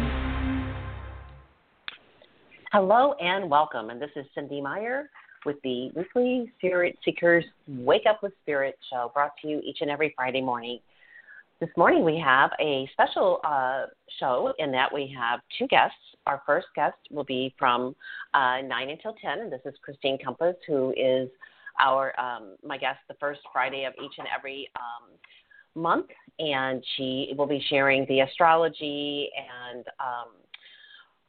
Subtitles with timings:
[2.71, 3.89] Hello and welcome.
[3.89, 5.09] And this is Cynde Meyer
[5.45, 9.89] with the weekly Spirit Seekers Wake Up with Spirit show brought to you each and
[9.89, 10.79] every Friday morning
[11.61, 13.85] this morning we have a special uh,
[14.19, 15.95] show in that we have two guests.
[16.25, 17.95] Our first guest will be from
[18.33, 21.29] uh, 9 until 10, and this is Christine Compas, who is
[21.79, 25.11] our um, my guest the first Friday of each and every um,
[25.75, 26.07] month,
[26.39, 29.29] and she will be sharing the astrology
[29.73, 30.31] and um,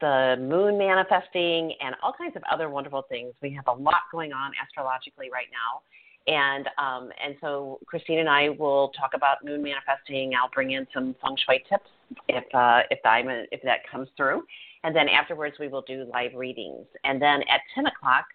[0.01, 3.35] the moon manifesting and all kinds of other wonderful things.
[3.43, 5.83] We have a lot going on astrologically right now
[6.27, 10.33] and um, and so Christine and I will talk about moon manifesting.
[10.41, 11.91] I'll bring in some feng shui tips
[12.29, 14.43] if uh, if I'm a, if that comes through,
[14.85, 16.87] and then afterwards we will do live readings.
[17.05, 18.27] And then at 10 o'clock,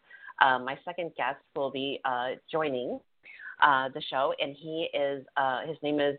[0.42, 3.00] uh, my second guest will be uh, joining
[3.62, 6.18] uh, the show, and he is uh, his name is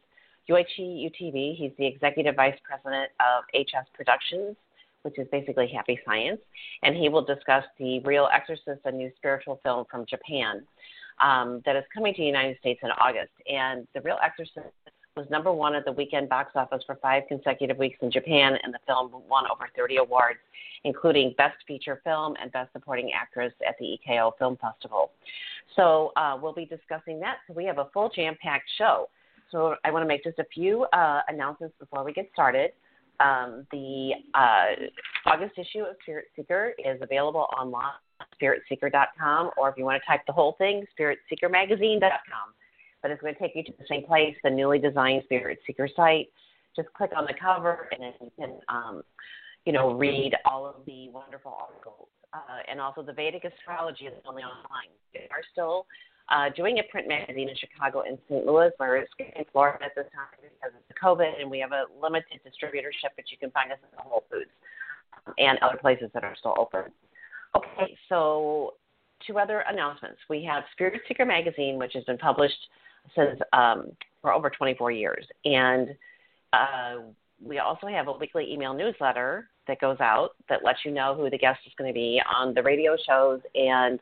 [0.49, 1.57] Yoichi Utebi.
[1.57, 4.57] He's the executive vice president of HS Productions
[5.03, 6.41] which is basically Happy Science,
[6.83, 10.63] and he will discuss the Real Exorcist, a new spiritual film from Japan
[11.23, 13.33] um, that is coming to the United States in August.
[13.51, 14.75] And The Real Exorcist
[15.19, 18.73] was number one at the weekend box office for five consecutive weeks in Japan, and
[18.73, 20.39] the film won over 30 awards,
[20.85, 25.11] including Best Feature Film and Best Supporting Actress at the EKO Film Festival.
[25.75, 27.39] So uh, we'll be discussing that.
[27.47, 29.09] So we have a full jam-packed show.
[29.51, 32.71] So I want to make just a few uh, announcements before we get started.
[33.21, 34.87] Um, the uh,
[35.27, 37.93] August issue of Spirit Seeker is available online
[38.41, 42.55] spiritseeker.com, or if you want to type the whole thing, spiritseekermagazine.com.
[43.03, 45.89] But it's going to take you to the same place, the newly designed Spirit Seeker
[45.95, 46.29] site.
[46.75, 49.03] Just click on the cover, and then you can, um,
[49.65, 52.09] you know, read all of the wonderful articles.
[52.33, 52.39] Uh,
[52.71, 54.93] and also, the Vedic astrology is only online.
[55.15, 55.87] We are still
[56.29, 58.45] uh, doing a print magazine in Chicago and St.
[58.45, 58.71] Louis.
[58.79, 59.07] We're in
[59.53, 63.31] Florida at this time because of the COVID, and we have a limited distributorship, but
[63.31, 64.51] you can find us the Whole Foods
[65.39, 66.93] and other places that are still open.
[67.57, 68.75] Okay, so
[69.27, 70.19] two other announcements.
[70.29, 72.59] We have Spirit Seeker magazine, which has been published
[73.15, 75.89] since um, for over 24 years, and
[76.53, 76.97] uh,
[77.43, 81.29] we also have a weekly email newsletter that goes out that lets you know who
[81.31, 84.01] the guest is going to be on the radio shows and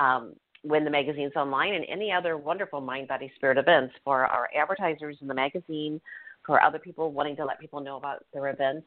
[0.00, 4.48] um, when the magazine's online and any other wonderful mind body spirit events for our
[4.54, 6.00] advertisers in the magazine
[6.44, 8.86] for other people wanting to let people know about their events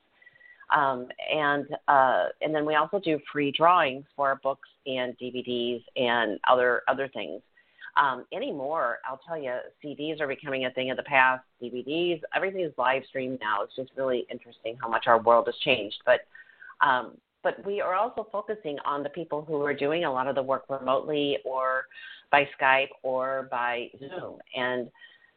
[0.75, 5.84] um, and uh, and then we also do free drawings for our books and DVDs
[5.96, 7.41] and other other things.
[7.97, 11.44] Um, anymore, I'll tell you, CDs are becoming a thing of the past.
[11.61, 13.63] DVDs, everything is live streamed now.
[13.63, 15.97] It's just really interesting how much our world has changed.
[16.05, 16.22] But
[16.85, 20.35] um, but we are also focusing on the people who are doing a lot of
[20.35, 21.83] the work remotely or
[22.31, 24.89] by Skype or by Zoom, and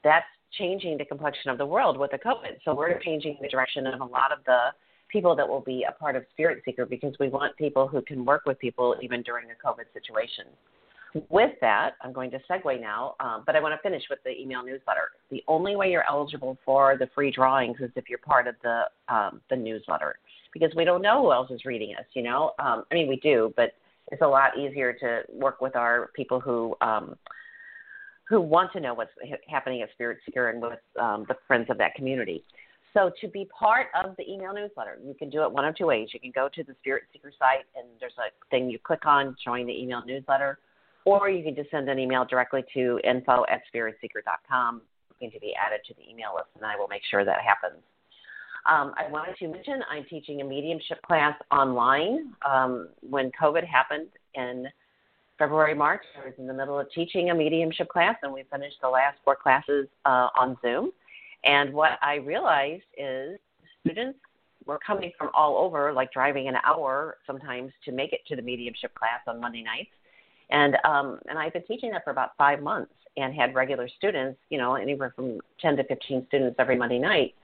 [0.03, 0.27] that's
[0.59, 2.59] changing the complexion of the world with the COVID.
[2.65, 4.69] So we're changing the direction of a lot of the
[5.09, 8.25] people that will be a part of Spirit Seeker because we want people who can
[8.25, 10.47] work with people even during a COVID situation.
[11.29, 14.31] With that, I'm going to segue now, um, but I want to finish with the
[14.31, 15.11] email newsletter.
[15.31, 18.85] The only way you're eligible for the free drawings is if you're part of the
[19.15, 20.17] um, the newsletter,
[20.55, 22.07] because we don't know who else is reading us.
[22.15, 23.73] You know, um, I mean we do, but
[24.11, 27.17] it's a lot easier to work with our people who um,
[28.29, 29.11] who want to know what's
[29.49, 32.43] happening at Spirit Seeker and with um, the friends of that community.
[32.95, 35.87] So to be part of the email newsletter, you can do it one of two
[35.87, 36.09] ways.
[36.13, 39.37] You can go to the Spirit Seeker site and there's a thing you click on
[39.43, 40.59] showing the email newsletter,
[41.05, 44.83] or you can just send an email directly to info at spiritseeker.com
[45.31, 47.81] to be added to the email list, and I will make sure that happens.
[48.69, 52.33] Um, I wanted to mention I'm teaching a mediumship class online.
[52.49, 54.67] Um, when COVID happened in
[55.39, 58.77] February, March, I was in the middle of teaching a mediumship class, and we finished
[58.81, 60.93] the last four classes uh, on Zoom.
[61.45, 63.39] And what I realized is
[63.85, 64.19] students
[64.65, 68.43] were coming from all over, like driving an hour sometimes to make it to the
[68.43, 69.91] mediumship class on Monday nights.
[70.53, 74.39] And um, and I've been teaching that for about five months and had regular students,
[74.51, 77.35] you know, anywhere from 10 to 15 students every Monday night.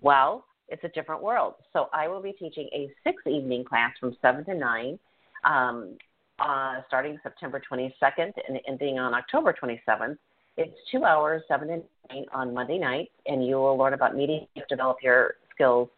[0.00, 1.54] Well, it's a different world.
[1.72, 4.98] So I will be teaching a six evening class from 7 to 9,
[5.44, 5.96] um,
[6.38, 10.16] uh, starting September 22nd and ending on October 27th.
[10.56, 14.40] It's two hours, 7 to 9 on Monday nights, and you will learn about media,
[14.68, 15.88] develop your skills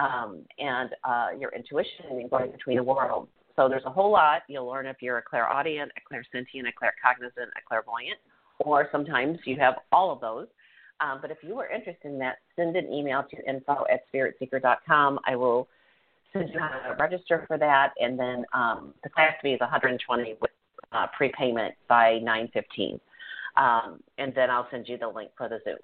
[0.00, 3.28] um, and uh, your intuition and going between the worlds.
[3.56, 4.42] So there's a whole lot.
[4.48, 8.18] You'll learn if you're a clairaudient, a clairsentient, a claircognizant, a clairvoyant,
[8.60, 10.46] or sometimes you have all of those.
[11.00, 15.18] Um, but if you are interested in that, send an email to info at spiritseeker.com.
[15.26, 15.68] I will
[16.32, 20.36] send you how to register for that, and then um, the class fee is 120
[20.40, 20.50] with
[20.92, 23.00] uh, prepayment by 9:15,
[23.56, 25.78] um, and then I'll send you the link for the Zoom.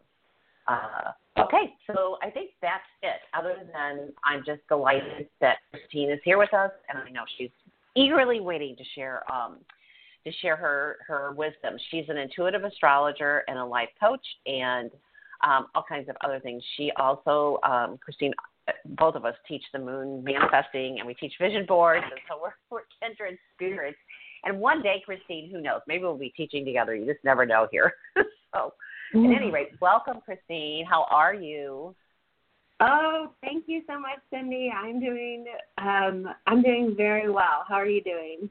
[0.69, 3.21] Uh, okay, so I think that's it.
[3.35, 7.51] Other than I'm just delighted that Christine is here with us, and I know she's
[7.97, 9.59] eagerly waiting to share um,
[10.25, 11.77] to share her her wisdom.
[11.91, 14.91] She's an intuitive astrologer and a life coach, and
[15.45, 16.63] um, all kinds of other things.
[16.77, 18.33] She also, um, Christine,
[18.99, 22.55] both of us teach the moon manifesting, and we teach vision boards, and so we're
[22.71, 23.99] we're kindred spirits.
[24.45, 25.81] And one day, Christine, who knows?
[25.87, 26.95] Maybe we'll be teaching together.
[26.97, 27.95] You just never know here.
[28.55, 28.73] so
[29.15, 30.87] at any rate, welcome, Christine.
[30.87, 31.95] How are you?
[32.81, 34.73] Oh, thank you so much, Cynde.
[34.75, 35.45] I'm doing
[35.79, 37.65] um, I'm doing very well.
[37.69, 38.51] How are you doing?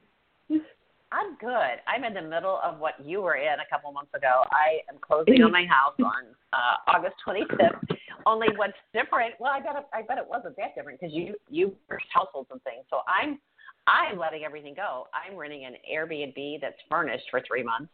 [1.12, 1.82] I'm good.
[1.88, 4.44] I'm in the middle of what you were in a couple months ago.
[4.52, 7.98] I am closing on my house on uh, August 25th.
[8.26, 9.34] Only what's different?
[9.40, 12.50] Well, I bet it, I bet it wasn't that different because you you first households
[12.52, 12.86] and things.
[12.90, 13.40] So I'm
[13.88, 15.08] I'm letting everything go.
[15.12, 17.92] I'm renting an Airbnb that's furnished for three months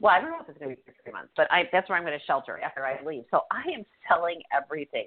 [0.00, 1.88] well, I don't know if it's going to be for three months, but I, that's
[1.88, 3.24] where I'm going to shelter after I leave.
[3.30, 5.06] So I am selling everything.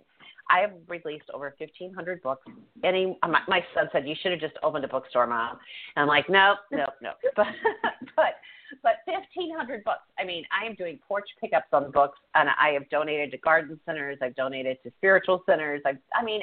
[0.50, 2.46] I have released over 1,500 books.
[2.84, 5.58] Any, my, my son said you should have just opened a bookstore, mom.
[5.96, 7.16] And I'm like, nope, nope, nope.
[7.36, 7.48] But
[8.16, 8.36] but
[8.84, 10.00] but 1,500 books.
[10.18, 13.80] I mean, I am doing porch pickups on books, and I have donated to garden
[13.86, 14.18] centers.
[14.22, 15.82] I've donated to spiritual centers.
[15.86, 16.42] I've, I mean,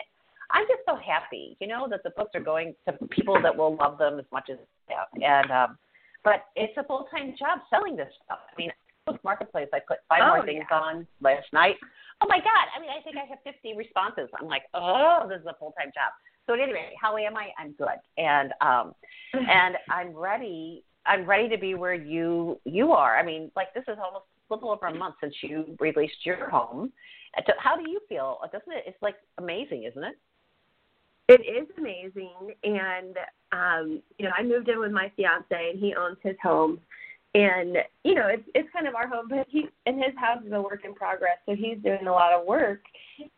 [0.50, 3.76] I'm just so happy, you know, that the books are going to people that will
[3.76, 4.58] love them as much as
[4.88, 5.08] have.
[5.22, 5.78] And um,
[6.24, 8.40] but it's a full time job selling this stuff.
[8.50, 8.70] I mean,
[9.24, 9.68] marketplace.
[9.72, 10.76] I put five oh, more things yeah.
[10.76, 11.76] on last night.
[12.20, 12.66] Oh my god!
[12.76, 14.28] I mean, I think I have 50 responses.
[14.38, 16.12] I'm like, oh, this is a full time job.
[16.46, 17.48] So anyway, how am I?
[17.58, 18.94] I'm good, and um,
[19.32, 20.84] and I'm ready.
[21.06, 23.16] I'm ready to be where you you are.
[23.16, 26.50] I mean, like this is almost a little over a month since you released your
[26.50, 26.92] home.
[27.58, 28.38] How do you feel?
[28.52, 28.84] Doesn't it?
[28.86, 30.16] It's like amazing, isn't it?
[31.28, 33.16] It is amazing, and
[33.52, 36.80] um, you know, I moved in with my fiance, and he owns his home,
[37.34, 40.52] and you know, it's it's kind of our home, but he and his house is
[40.52, 42.80] a work in progress, so he's doing a lot of work,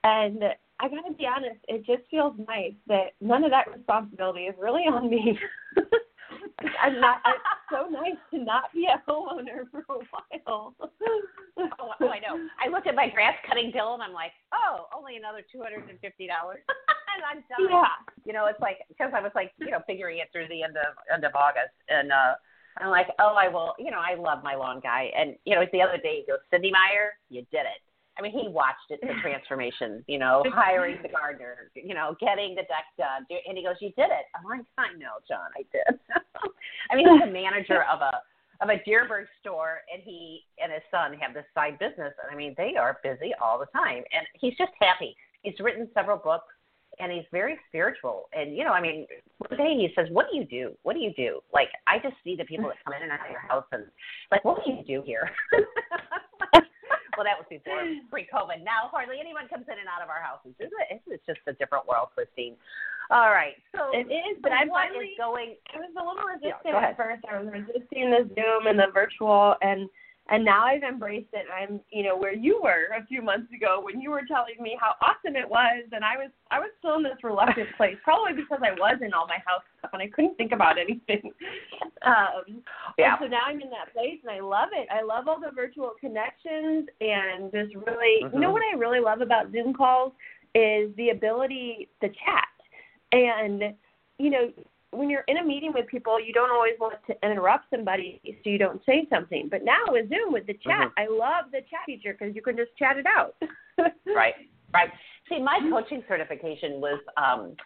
[0.05, 0.43] and
[0.81, 4.55] I got to be honest, it just feels nice that none of that responsibility is
[4.59, 5.39] really on me.
[6.83, 7.21] I'm not.
[7.27, 10.75] It's so nice to not be a homeowner for a while.
[10.79, 10.89] oh,
[11.59, 12.41] oh, I know.
[12.65, 15.89] I looked at my grass cutting bill and I'm like, oh, only another two hundred
[15.89, 16.61] and fifty dollars,
[17.25, 17.71] I'm done.
[17.71, 17.95] Yeah.
[18.25, 20.77] You know, it's like because I was like, you know, figuring it through the end
[20.77, 22.35] of end of August, and uh
[22.79, 23.75] I'm like, oh, I will.
[23.79, 26.41] You know, I love my lawn guy, and you know, the other day he goes,
[26.51, 27.83] Cynde Meyer, you did it.
[28.19, 32.55] I mean, he watched it, the transformation, you know, hiring the gardener, you know, getting
[32.55, 33.27] the deck done.
[33.49, 34.27] And he goes, You did it.
[34.35, 35.99] I'm like, I know, John, I did.
[36.91, 38.21] I mean, he's a manager of a
[38.61, 42.37] of a Dierberg store and he and his son have this side business and I
[42.37, 45.17] mean they are busy all the time and he's just happy.
[45.43, 46.53] He's written several books
[47.01, 48.29] and he's very spiritual.
[48.33, 49.07] And you know, I mean,
[49.39, 50.77] one day he says, "What do you do?
[50.83, 53.25] What do you do?" Like I just see the people that come in and out
[53.25, 53.85] of your house, and
[54.31, 55.31] like, "What do you do here?"
[57.17, 58.65] well, that was before pre-COVID.
[58.65, 60.55] Now hardly anyone comes in and out of our houses.
[60.61, 61.03] Isn't it?
[61.07, 62.57] It's just a different world, Christine.
[63.11, 65.57] All right, so it is, but I'm finally going?
[65.75, 67.25] I was a little resistant Yeah, at first.
[67.27, 69.91] I was resisting the Zoom and the virtual, and
[70.31, 71.47] and now I've embraced it.
[71.51, 74.79] I'm, you know, where you were a few months ago when you were telling me
[74.81, 78.35] how awesome it was, and I was, I was still in this reluctant place, probably
[78.35, 81.33] because I was in all my house stuff and I couldn't think about anything.
[82.03, 82.63] Um,
[82.97, 83.19] Yeah.
[83.21, 84.89] So now I'm in that place, and I love it.
[84.91, 88.53] I love all the virtual connections, and just really, you know, Mhm.
[88.55, 90.15] what I really love about Zoom calls
[90.55, 92.49] is the ability to chat,
[93.13, 93.75] and
[94.19, 94.51] you know,
[94.93, 98.51] when you're in a meeting with people, you don't always want to interrupt somebody so
[98.51, 99.49] you don't say something.
[99.49, 100.93] But now with Zoom, with the chat, Mhm.
[100.97, 103.37] I love the chat feature because you can just chat it out.
[104.05, 104.35] Right,
[104.75, 104.91] right.
[105.29, 107.57] See, my coaching certification was um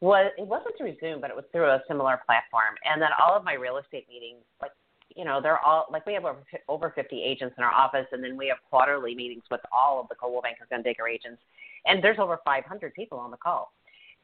[0.00, 2.76] was it wasn't through Zoom, but it was through a similar platform.
[2.84, 4.70] And then all of my real estate meetings, like
[5.16, 8.22] you know, they're all like we have over over 50 agents in our office, and
[8.22, 11.42] then we have quarterly meetings with all of the Coldwell Banker Gundaker agents,
[11.86, 13.72] and there's over 500 people on the call.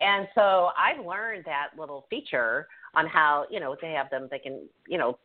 [0.03, 4.29] And so I've learned that little feature on how you know they have them.
[4.31, 5.19] They can you know,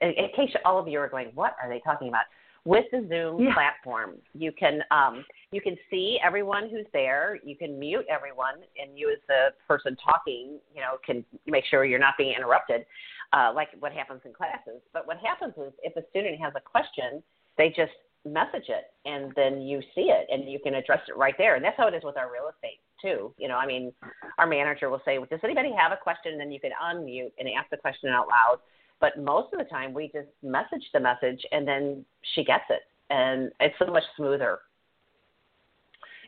[0.00, 2.24] in, in case all of you are going, what are they talking about?
[2.66, 3.54] With the Zoom Yeah.
[3.54, 7.38] platform, you can um, you can see everyone who's there.
[7.42, 11.84] You can mute everyone, and you as the person talking, you know, can make sure
[11.86, 12.84] you're not being interrupted,
[13.32, 14.82] uh, like what happens in classes.
[14.92, 17.22] But what happens is, if a student has a question,
[17.56, 17.92] they just
[18.24, 21.54] message it and then you see it and you can address it right there.
[21.56, 23.32] And that's how it is with our real estate too.
[23.38, 23.92] You know, I mean,
[24.38, 27.48] our manager will say, "Does anybody have a question?" And then you can unmute and
[27.48, 28.60] ask the question out loud.
[29.00, 32.82] But most of the time, we just message the message and then she gets it,
[33.08, 34.60] and it's so much smoother.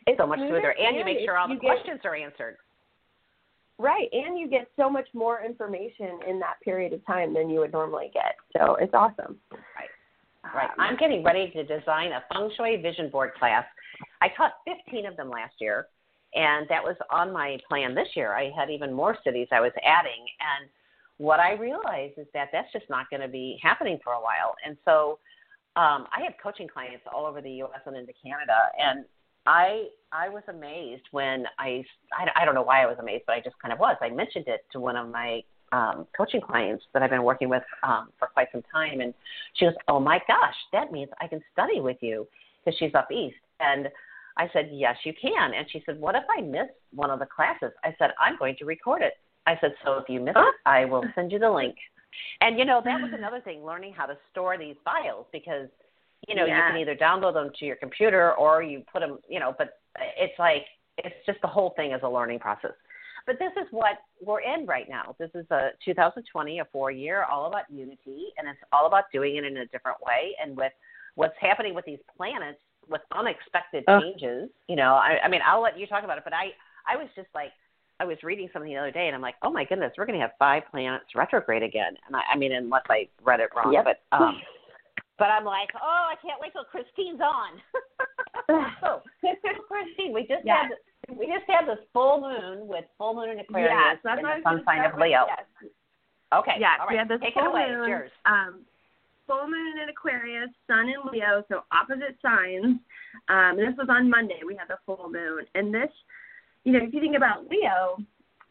[0.07, 2.57] It's so much smoother, and you make sure all the questions are answered.
[3.79, 7.61] Right, and you get so much more information in that period of time than you
[7.61, 8.37] would normally get.
[8.57, 9.39] So it's awesome.
[9.51, 9.91] Right.
[10.55, 10.71] Right.
[10.71, 13.65] Um, I'm getting ready to design a feng shui vision board class.
[14.21, 15.87] I taught 15 of them last year,
[16.35, 18.35] and that was on my plan this year.
[18.35, 20.69] I had even more cities I was adding, and
[21.19, 24.57] what I realized is that that's just not going to be happening for a while.
[24.67, 25.19] And so
[25.77, 27.81] um, I have coaching clients all over the U.S.
[27.87, 29.05] and into Canada, and
[29.47, 33.35] I I was amazed when I, I I don't know why I was amazed, but
[33.35, 33.97] I just kind of was.
[34.01, 35.43] I mentioned it to one of my
[35.73, 39.15] um, coaching clients that I've been working with um, for quite some time, and
[39.55, 42.29] she goes, "Oh my gosh, that means I can study with you,"
[42.65, 43.37] because she's up east.
[43.61, 43.89] And
[44.37, 47.27] I said, "Yes, you can." And she said, "What if I miss one of the
[47.27, 49.15] classes?" I said, "I'm going to record it."
[49.47, 51.75] I said, "So if you miss it, I will send you the link."
[52.43, 55.69] And you know that was another thing, learning how to store these files because
[56.29, 56.57] you know yeah.
[56.57, 59.79] you can either download them to your computer or you put them, you know, but
[60.19, 60.67] it's like
[60.99, 62.73] it's just the whole thing is a learning process.
[63.27, 65.15] But this is what we're in right now.
[65.19, 69.37] This is a 2020, a four year, all about unity, and it's all about doing
[69.37, 70.35] it in a different way.
[70.43, 70.73] And with
[71.15, 74.01] what's happening with these planets, with unexpected uh.
[74.01, 76.51] changes, you know, I, I mean, I'll let you talk about it, but I,
[76.87, 77.53] I was just like,
[78.01, 80.19] I was reading something the other day, and I'm like, oh my goodness, we're going
[80.19, 81.95] to have five planets retrograde again.
[82.07, 83.85] And I, I mean, unless I read it wrong, yep.
[83.85, 84.41] but um,
[85.19, 87.61] but I'm like, oh, I can't wait till Christine's on.
[88.81, 90.69] so, Christine, we just yes.
[90.69, 94.27] had we just had this full moon with full moon in Aquarius yes, that's and
[94.27, 95.27] the sun sign of Leo.
[95.27, 95.71] Yes.
[96.33, 96.57] Okay.
[96.59, 96.93] Yeah, All right.
[96.93, 97.67] we had this Take full it away.
[97.69, 97.89] moon.
[97.89, 98.11] Yours.
[98.25, 98.65] Um,
[99.27, 102.79] full moon in Aquarius, Sun in Leo, so opposite signs.
[103.29, 104.41] Um, this was on Monday.
[104.47, 105.91] We had the full moon, and this,
[106.65, 107.99] you know, if you think about Leo,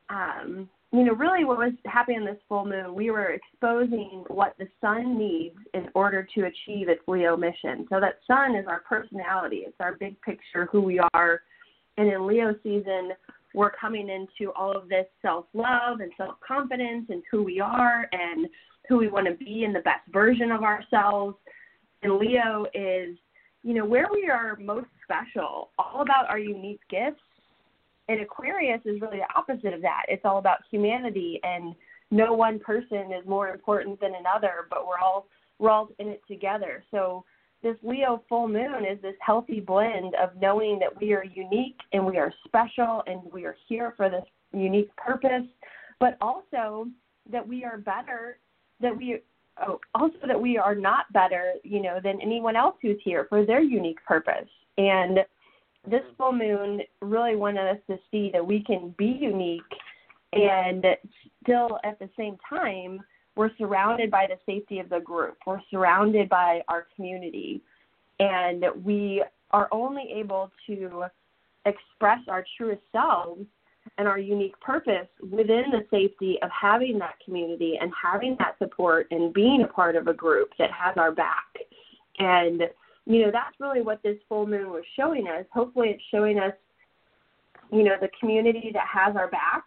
[0.10, 4.56] um, you know, really what was happening in this full moon, we were exposing what
[4.60, 7.88] the sun needs in order to achieve its Leo mission.
[7.90, 11.42] So that sun is our personality, it's our big picture, who we are.
[11.98, 13.12] And in Leo season,
[13.54, 18.08] we're coming into all of this self love and self confidence and who we are
[18.12, 18.48] and
[18.90, 21.38] who we want to be and the best version of ourselves.
[22.04, 23.16] And Leo is,
[23.64, 27.22] you know, where we are most special, all about our unique gifts
[28.12, 30.04] and Aquarius is really the opposite of that.
[30.10, 31.74] It's all about humanity and
[32.12, 35.28] no one person is more important than another, but we're all
[35.60, 36.84] we're all in it together.
[36.92, 37.24] So
[37.64, 42.06] this Leo full moon is this healthy blend of knowing that we are unique and
[42.06, 45.46] we are special and we are here for this unique purpose,
[46.00, 46.88] but also
[47.32, 48.40] that we are better,
[48.82, 49.20] that we
[49.66, 53.46] oh, also that we are not better, you know, than anyone else who's here for
[53.46, 54.50] their unique purpose.
[54.78, 55.20] And
[55.90, 59.62] this full moon really wanted us to see that we can be unique
[60.34, 60.86] and
[61.44, 63.02] still at the same time
[63.36, 65.38] we're surrounded by the safety of the group.
[65.46, 67.62] We're surrounded by our community.
[68.20, 71.06] And we are only able to
[71.66, 73.46] express our truest selves
[73.98, 79.08] and our unique purpose within the safety of having that community and having that support
[79.12, 81.48] and being a part of a group that has our back.
[82.20, 82.64] And
[83.06, 85.46] you know, that's really what this full moon was showing us.
[85.54, 86.54] Hopefully, it's showing us,
[87.72, 89.64] you know, the community that has our back.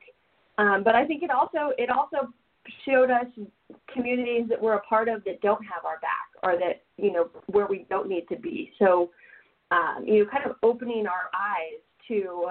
[0.59, 2.33] Um, but I think it also it also
[2.87, 3.27] showed us
[3.93, 7.29] communities that we're a part of that don't have our back or that you know
[7.47, 8.73] where we don't need to be.
[8.79, 9.11] So,
[9.73, 12.51] um, you know, kind of opening our eyes to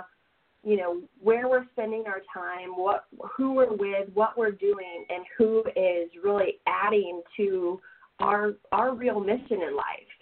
[0.66, 3.06] you know where we're spending our time, what
[3.38, 7.80] who we're with, what we're doing, and who is really adding to
[8.20, 10.13] our our real mission in life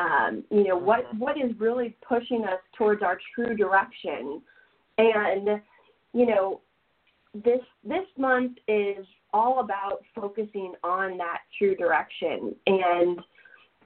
[0.00, 4.40] um, you know what what is really pushing us towards our true direction.
[4.98, 5.60] And
[6.12, 6.60] you know
[7.34, 12.54] this this month is all about focusing on that true direction.
[12.66, 13.20] And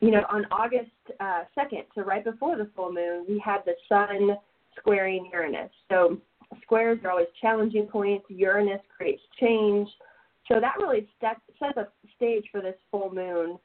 [0.01, 0.91] you know on august
[1.21, 4.37] uh, 2nd so right before the full moon we had the sun
[4.79, 5.71] squaring uranus.
[5.91, 6.19] So
[6.63, 8.25] squares are always challenging points.
[8.29, 9.89] Uranus creates change.
[10.49, 13.59] So that really set, sets a stage for this full moon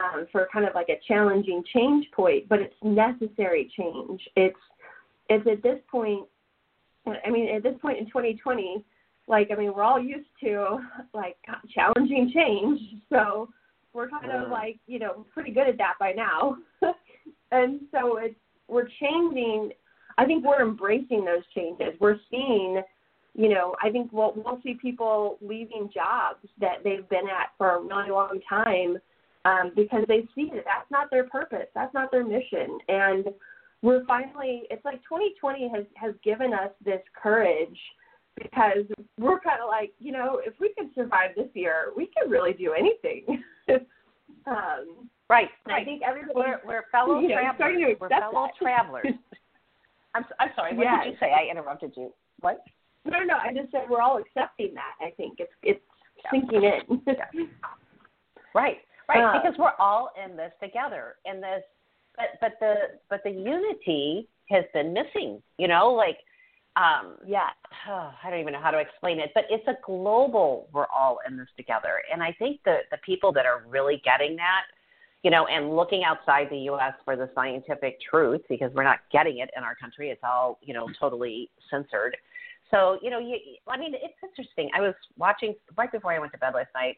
[0.00, 4.20] um, for kind of like a challenging change point, but it's necessary change.
[4.36, 4.56] It's
[5.28, 6.26] it's at this point.
[7.06, 8.84] I mean, at this point in 2020,
[9.28, 10.78] like I mean, we're all used to
[11.14, 11.36] like
[11.74, 13.48] challenging change, so
[13.92, 16.56] we're kind of like you know pretty good at that by now,
[17.50, 18.34] and so it's
[18.68, 19.70] we're changing.
[20.18, 21.94] I think we're embracing those changes.
[22.00, 22.82] We're seeing
[23.36, 27.76] you know, I think we'll we'll see people leaving jobs that they've been at for
[27.76, 28.96] a really long time
[29.46, 33.26] um, because they see that that's not their purpose, that's not their mission, and
[33.82, 34.62] we're finally.
[34.70, 37.78] It's like 2020 has has given us this courage
[38.36, 38.84] because
[39.18, 42.52] we're kind of like, you know, if we could survive this year, we could really
[42.52, 43.42] do anything.
[44.46, 45.82] um, right, right.
[45.82, 47.96] I think everybody we're, we're fellow you know, travelers.
[48.00, 48.58] We're fellow that.
[48.60, 49.06] travelers.
[50.14, 50.76] I'm I'm sorry.
[50.76, 51.04] What Yes.
[51.04, 51.32] did you say?
[51.32, 52.12] I interrupted you.
[52.40, 52.64] What?
[53.04, 54.94] No, no, I just said we're all accepting that.
[55.00, 55.80] I think it's it's
[56.32, 57.02] sinking in.
[58.54, 59.22] Right, right.
[59.22, 61.16] Uh, because we're all in this together.
[61.24, 61.62] In this,
[62.16, 62.74] but but the
[63.10, 65.42] but the unity has been missing.
[65.58, 66.18] You know, like
[66.76, 67.48] um, yeah,
[67.88, 70.68] I don't even know how to explain it, but it's a global.
[70.72, 74.36] We're all in this together, and I think the the people that are really getting
[74.36, 74.62] that,
[75.22, 76.92] you know, and looking outside the U.S.
[77.04, 80.10] for the scientific truth, because we're not getting it in our country.
[80.10, 82.16] It's all you know totally censored.
[82.70, 83.36] So you know, you,
[83.68, 84.70] I mean, it's interesting.
[84.74, 86.96] I was watching right before I went to bed last night.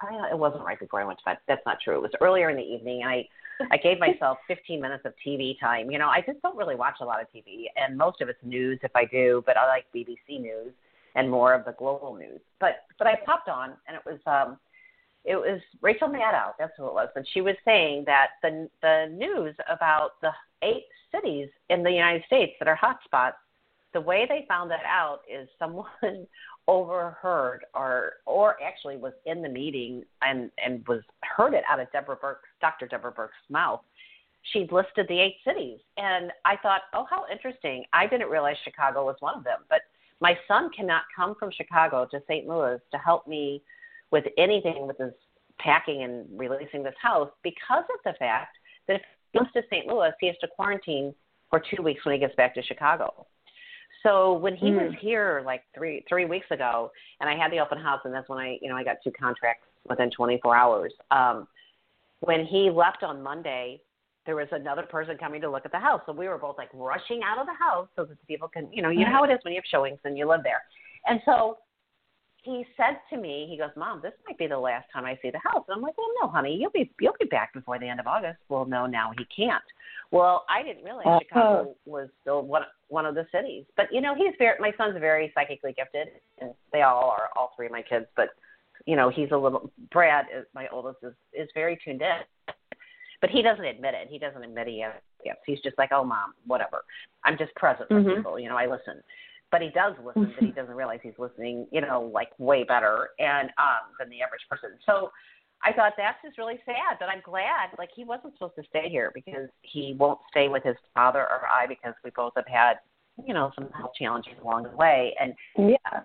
[0.00, 1.38] I, it wasn't right before I went to bed.
[1.46, 1.96] That's not true.
[1.96, 3.02] It was earlier in the evening.
[3.04, 3.28] I
[3.70, 5.90] I gave myself 15 minutes of TV time.
[5.90, 8.38] You know, I just don't really watch a lot of TV, and most of it's
[8.42, 9.42] news if I do.
[9.46, 10.72] But I like BBC News
[11.14, 12.40] and more of the global news.
[12.58, 14.58] But but I popped on, and it was um,
[15.24, 16.52] it was Rachel Maddow.
[16.58, 20.30] That's who it was, and she was saying that the the news about the
[20.62, 23.34] eight cities in the United States that are hotspots.
[23.92, 26.26] The way they found that out is someone
[26.68, 31.90] overheard or or actually was in the meeting and and was heard it out of
[31.92, 32.86] Deborah Birx Dr.
[32.86, 33.80] Deborah Birx mouth.
[34.52, 37.84] She listed the eight cities and I thought, "Oh, how interesting.
[37.92, 39.82] I didn't realize Chicago was one of them." But
[40.20, 42.46] my son cannot come from Chicago to St.
[42.46, 43.62] Louis to help me
[44.10, 45.12] with anything with his
[45.58, 49.02] packing and releasing this house because of the fact that if
[49.32, 49.86] he goes to St.
[49.86, 51.14] Louis, he has to quarantine
[51.48, 53.26] for 2 weeks when he gets back to Chicago.
[54.02, 54.86] So when he Mm.
[54.86, 56.90] was here like three three weeks ago,
[57.20, 59.12] and I had the open house, and that's when I you know I got two
[59.12, 60.92] contracts within 24 hours.
[61.10, 61.48] Um,
[62.20, 63.80] when he left on Monday,
[64.26, 66.70] there was another person coming to look at the house, so we were both like
[66.72, 69.24] rushing out of the house so that the people can you know you know how
[69.24, 70.62] it is when you have showings and you live there,
[71.06, 71.58] and so
[72.42, 75.30] he said to me, he goes, "Mom, this might be the last time I see
[75.30, 77.86] the house." And I'm like, "Well, no, honey, you'll be you'll be back before the
[77.86, 79.62] end of August." Well, no, now he can't.
[80.10, 81.18] Well, I didn't realize Uh-huh.
[81.18, 83.64] Chicago was still one one of the cities.
[83.76, 86.08] But you know, he's very my son's very psychically gifted,
[86.40, 88.06] and they all are, all three of my kids.
[88.16, 88.28] But
[88.86, 92.54] you know, he's a little Brad, is, my oldest, is is very tuned in.
[93.20, 94.08] But he doesn't admit it.
[94.10, 94.92] He doesn't admit he has
[95.24, 95.40] gifts.
[95.46, 96.82] He's just like, "Oh, mom, whatever.
[97.24, 98.16] I'm just present with Mhm.
[98.16, 98.38] people.
[98.38, 99.02] You know, I listen."
[99.50, 101.66] But he does listen, but he doesn't realize he's listening.
[101.70, 104.78] You know, like way better and um than the average person.
[104.84, 105.10] So.
[105.62, 107.70] I thought that's just really sad, but I'm glad.
[107.78, 111.42] Like he wasn't supposed to stay here because he won't stay with his father or
[111.46, 112.74] I because we both have had,
[113.26, 115.14] you know, some health challenges along the way.
[115.20, 116.00] And yeah,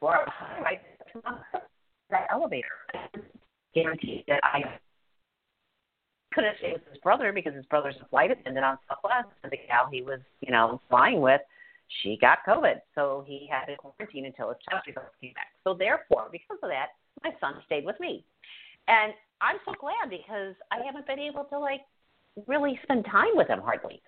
[0.00, 0.26] bore
[0.62, 0.80] right
[2.10, 2.66] that elevator,
[3.74, 4.62] guaranteed that I
[6.32, 9.58] couldn't stay with his brother because his brother's a flight attendant on Southwest, and the
[9.66, 11.40] gal he was, you know, flying with,
[12.02, 15.48] she got COVID, so he had to quarantine until his test results came back.
[15.64, 16.88] So therefore, because of that,
[17.24, 18.24] my son stayed with me.
[18.88, 21.80] And I'm so glad because I haven't been able to like
[22.46, 24.00] really spend time with him hardly.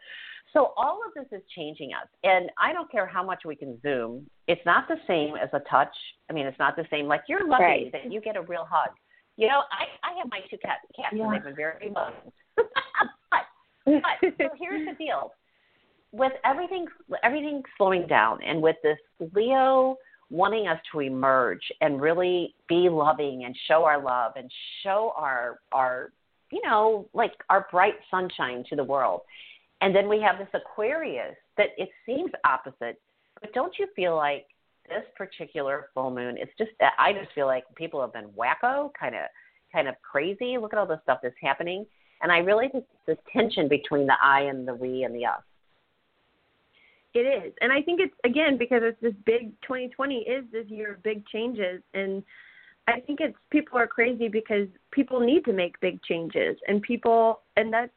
[0.53, 2.07] So all of this is changing us.
[2.25, 4.27] And I don't care how much we can zoom.
[4.49, 5.95] It's not the same as a touch.
[6.29, 7.07] I mean, it's not the same.
[7.07, 7.93] Like you're lucky Right.
[7.93, 8.91] that you get a real hug.
[9.37, 11.25] You know, I I have my two cat, cats Yeah.
[11.25, 12.33] and they've been very loving.
[12.57, 13.45] but
[13.87, 15.33] but so here's the deal.
[16.13, 16.87] With everything
[17.23, 18.99] everything slowing down and with this
[19.35, 19.97] Leo
[20.31, 24.51] wanting us to emerge and really be loving and show our love and
[24.83, 26.13] show our our
[26.51, 29.23] you know like our bright sunshine to the world.
[29.81, 33.01] And then we have this aquarius that it seems opposite
[33.41, 34.47] but don't you feel like
[34.89, 39.15] this particular full moon it's just i just feel like people have been wacko kind
[39.15, 39.23] of
[39.73, 40.59] kind of crazy.
[40.59, 41.87] Look at all the stuff that's happening.
[42.21, 45.43] And i really think this tension between the i and the we and the us
[47.15, 50.95] it is, and I think it's again because it's this big 2020 is this year
[50.95, 52.23] of big changes, and
[52.89, 57.41] I think it's people are crazy because people need to make big changes, and people,
[57.57, 57.93] and that's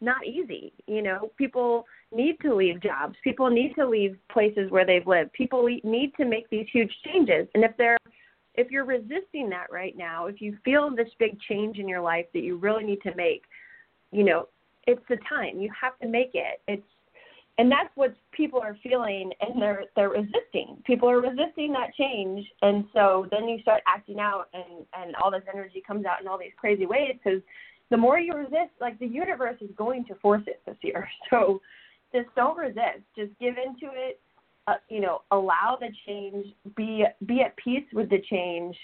[0.00, 0.72] not easy.
[0.86, 3.16] You know, people need to leave jobs.
[3.24, 5.32] People need to leave places where they've lived.
[5.32, 7.98] People need to make these huge changes, and if they're
[8.54, 12.26] if you're resisting that right now, if you feel this big change in your life
[12.34, 13.44] that you really need to make,
[14.10, 14.48] you know,
[14.86, 15.58] it's the time.
[15.58, 16.60] You have to make it.
[16.68, 16.82] It's
[17.58, 22.46] and that's what people are feeling and they're they're resisting people are resisting that change
[22.62, 26.28] and so then you start acting out and and all this energy comes out in
[26.28, 27.40] all these crazy ways because
[27.90, 31.60] the more you resist like the universe is going to force it this year so
[32.14, 34.20] just don't resist just give into it
[34.68, 38.76] uh, you know allow the change be be at peace with the change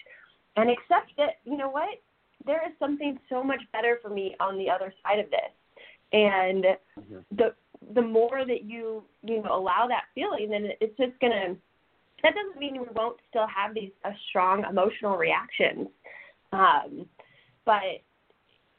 [0.57, 2.01] and accept that you know what
[2.45, 5.53] there is something so much better for me on the other side of this.
[6.13, 6.65] And
[6.97, 7.25] Mhm.
[7.33, 7.55] the
[7.95, 11.57] the more that you you know allow that feeling, then it's just gonna.
[12.23, 15.87] That doesn't mean we won't still have these uh, strong emotional reactions,
[16.53, 17.07] um,
[17.65, 18.03] but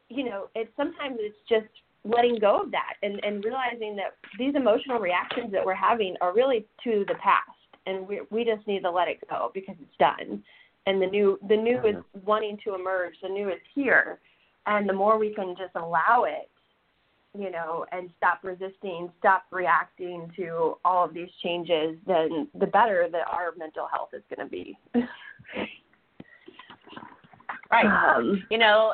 [0.10, 1.68] you know, it's sometimes it's just
[2.06, 6.34] letting go of that and and realizing that these emotional reactions that we're having are
[6.34, 9.98] really to the past, and we we just need to let it go because it's
[10.00, 10.44] done,
[10.86, 14.20] and the new the new is wanting to emerge, the new is here,
[14.66, 16.50] and the more we can just allow it
[17.38, 23.08] you know, and stop resisting, stop reacting to all of these changes, then the better
[23.12, 24.78] that our mental health is going to be.
[27.72, 27.86] Right.
[27.86, 28.94] Um, You know,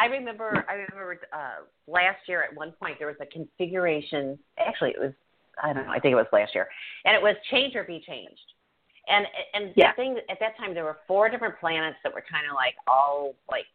[0.00, 0.64] I remember.
[0.68, 4.38] I remember uh, last year at one point there was a configuration.
[4.58, 5.12] Actually, it was.
[5.60, 5.92] I don't know.
[5.92, 6.68] I think it was last year,
[7.04, 8.52] and it was change or be changed.
[9.08, 9.90] And and Yeah.
[9.90, 12.74] the thing at that time there were four different planets that were kind of like
[12.86, 13.66] all like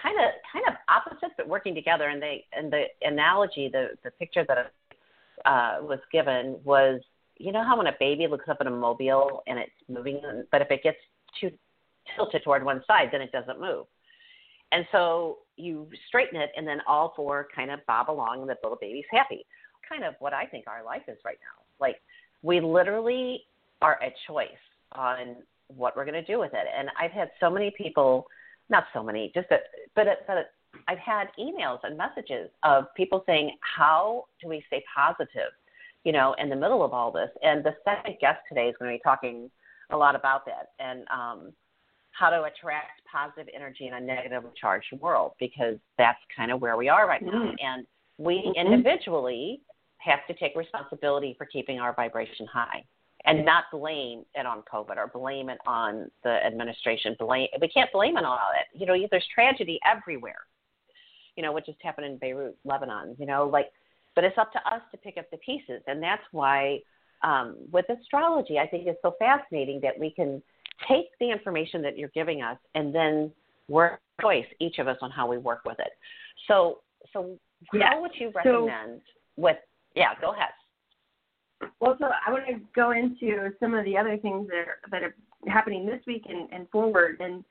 [0.00, 2.08] kind of kind of opposites but working together.
[2.08, 4.72] And they and the analogy, the the picture that
[5.44, 7.00] uh, was given was,
[7.38, 10.62] you know how when a baby looks up at a mobile and it's moving, but
[10.62, 10.98] if it gets
[11.40, 11.50] too
[12.14, 13.86] tilted toward one side, then it doesn't move.
[14.72, 18.56] And so you straighten it, and then all four kind of bob along, and the
[18.62, 19.46] little baby's happy.
[19.88, 21.62] Kind of what I think our life is right now.
[21.78, 21.96] Like
[22.42, 23.44] we literally
[23.82, 24.48] are a choice
[24.92, 25.36] on
[25.68, 26.66] what we're going to do with it.
[26.76, 28.26] And I've had so many people,
[28.68, 29.58] not so many, just a,
[29.94, 30.46] but it, but it,
[30.88, 35.52] I've had emails and messages of people saying, "How do we stay positive?"
[36.04, 37.30] You know, in the middle of all this.
[37.42, 39.50] And the second guest today is going to be talking
[39.90, 40.72] a lot about that.
[40.78, 41.52] And um,
[42.14, 46.76] how to attract positive energy in a negatively charged world because that's kind of where
[46.76, 47.32] we are right now.
[47.32, 47.54] Mm.
[47.62, 47.86] And
[48.18, 48.54] we Mhm.
[48.54, 49.60] individually
[49.98, 52.84] have to take responsibility for keeping our vibration high
[53.26, 57.16] and not blame it on COVID or blame it on the administration.
[57.18, 58.78] Blame we can't blame it on all that.
[58.78, 60.40] You know, there's tragedy everywhere.
[61.36, 63.16] You know, what just happened in Beirut, Lebanon.
[63.18, 63.72] You know, like,
[64.14, 66.80] but it's up to us to pick up the pieces, and that's why
[67.22, 70.42] um, with astrology, I think it's so fascinating that we can
[70.88, 73.32] take the information that you're giving us and then
[73.68, 75.92] work choice each of us on how we work with it.
[76.46, 76.80] So,
[77.12, 77.38] so
[77.72, 77.90] Yeah.
[77.90, 79.00] how would you So- recommend
[79.36, 79.56] with?
[79.94, 80.50] Yeah, go ahead.
[81.80, 85.02] Well, so I want to go into some of the other things that are, that
[85.02, 85.14] are
[85.46, 87.20] happening this week and, and forward.
[87.20, 87.44] And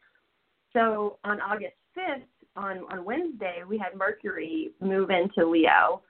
[0.74, 2.24] so on August 5th,
[2.56, 6.02] on, on Wednesday, we had Mercury move into Leo.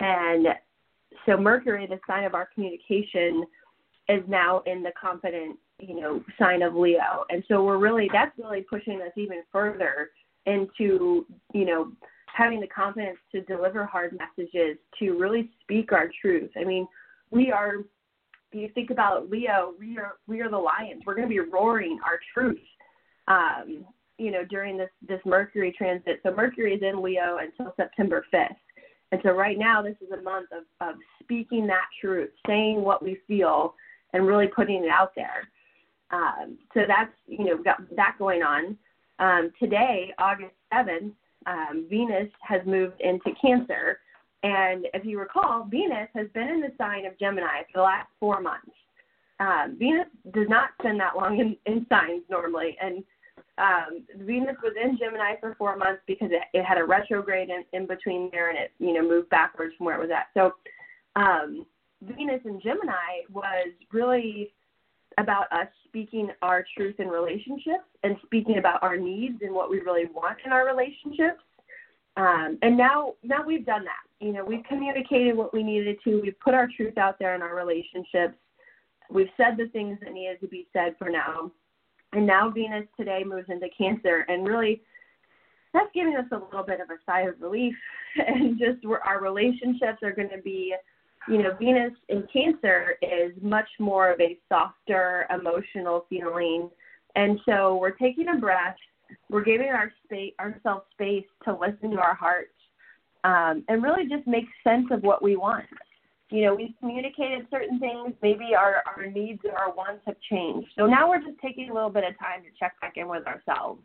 [0.00, 0.48] And
[1.26, 3.44] so Mercury, the sign of our communication,
[4.08, 7.24] is now in the confident, you know, sign of Leo.
[7.30, 10.10] And so we're really that's really pushing us even further
[10.46, 11.92] into, you know,
[12.26, 16.50] having the confidence to deliver hard messages, to really speak our truth.
[16.58, 16.86] I mean,
[17.32, 17.78] we are
[18.52, 21.02] you think about Leo, we are we are the lions.
[21.06, 22.60] We're gonna be roaring our truth.
[23.28, 23.84] Um,
[24.18, 26.20] you know, during this this Mercury transit.
[26.22, 28.56] So Mercury is in Leo until September fifth.
[29.10, 33.02] And so right now this is a month of, of speaking that truth, saying what
[33.02, 33.74] we feel
[34.12, 35.48] and really putting it out there.
[36.10, 38.76] Um, so that's you know got that going on.
[39.18, 41.14] Um, today, August seventh,
[41.46, 43.98] um, Venus has moved into Cancer,
[44.42, 48.08] and if you recall, Venus has been in the sign of Gemini for the last
[48.18, 48.70] four months.
[49.40, 53.02] Um, Venus does not spend that long in, in signs normally, and
[53.58, 57.64] um, Venus was in Gemini for four months because it, it had a retrograde in,
[57.72, 60.26] in between there, and it you know moved backwards from where it was at.
[60.34, 60.52] So
[61.16, 61.66] um,
[62.02, 64.52] Venus in Gemini was really
[65.18, 69.80] about us speaking our truth in relationships and speaking about our needs and what we
[69.80, 71.42] really want in our relationships.
[72.16, 74.24] Um, and now, now we've done that.
[74.24, 76.20] You know, we've communicated what we needed to.
[76.20, 78.34] We've put our truth out there in our relationships.
[79.10, 81.50] We've said the things that needed to be said for now.
[82.12, 84.82] And now Venus today moves into Cancer, and really,
[85.72, 87.74] that's giving us a little bit of a sigh of relief.
[88.14, 90.74] And just our relationships are going to be
[91.28, 96.68] you know, Venus in Cancer is much more of a softer emotional feeling.
[97.14, 98.76] And so we're taking a breath,
[99.28, 102.52] we're giving our space, ourselves space to listen to our hearts
[103.24, 105.64] um, and really just make sense of what we want.
[106.30, 110.68] You know, we've communicated certain things, maybe our, our needs or our wants have changed.
[110.78, 113.26] So now we're just taking a little bit of time to check back in with
[113.26, 113.82] ourselves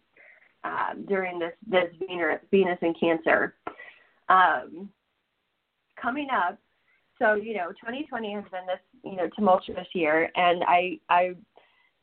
[0.63, 3.55] um, during this, this Venus, Venus Cancer.
[4.29, 4.89] Um,
[6.01, 6.57] coming up,
[7.19, 11.33] so you know 2020 has been this you know tumultuous year and i i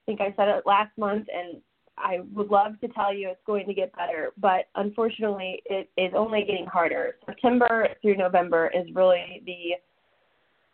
[0.06, 1.60] think i said it last month and
[1.98, 6.12] i would love to tell you it's going to get better but unfortunately it is
[6.16, 9.74] only getting harder september through november is really the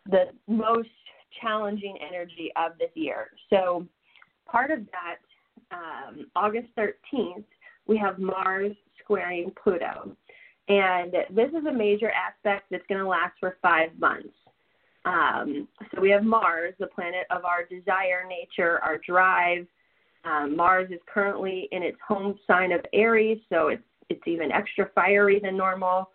[0.09, 0.89] the most
[1.41, 3.85] challenging energy of this year so
[4.45, 5.17] part of that
[5.71, 7.43] um, august 13th
[7.87, 8.71] we have Mars
[9.03, 10.15] squaring Pluto.
[10.67, 14.29] And this is a major aspect that's going to last for five months.
[15.03, 19.65] Um, so we have Mars, the planet of our desire, nature, our drive.
[20.23, 24.89] Um, Mars is currently in its home sign of Aries, so it's it's even extra
[24.93, 26.09] fiery than normal.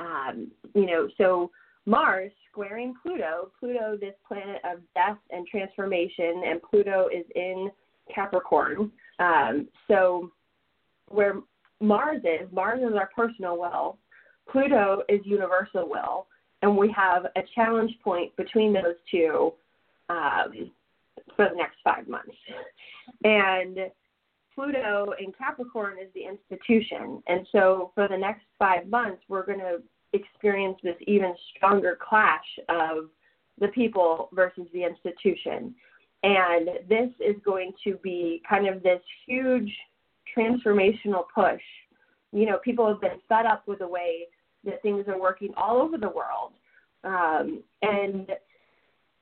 [0.00, 1.50] Um, you know, so
[1.84, 7.70] Mars squaring Pluto, Pluto, this planet of death and transformation, and Pluto is in
[8.12, 8.90] Capricorn.
[9.18, 10.30] Um, so
[11.08, 11.40] where
[11.80, 13.98] Mars is, Mars is our personal will,
[14.50, 16.26] Pluto is universal will,
[16.62, 19.52] and we have a challenge point between those two
[20.08, 20.70] um,
[21.36, 22.36] for the next five months.
[23.24, 23.78] And
[24.54, 27.22] Pluto in Capricorn is the institution.
[27.28, 29.78] And so for the next five months, we're going to
[30.12, 33.08] experience this even stronger clash of
[33.60, 35.74] the people versus the institution.
[36.22, 39.72] And this is going to be kind of this huge
[40.36, 41.62] transformational push.
[42.32, 44.26] You know, people have been fed up with the way
[44.64, 46.54] that things are working all over the world.
[47.04, 48.28] Um, and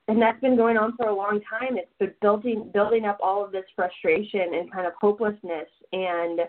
[0.07, 1.77] and that's been going on for a long time.
[1.77, 6.41] It's been building building up all of this frustration and kind of hopelessness and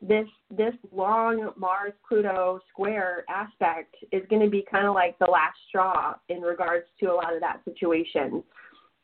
[0.00, 5.30] this this long Mars Pluto square aspect is going to be kind of like the
[5.30, 8.42] last straw in regards to a lot of that situation.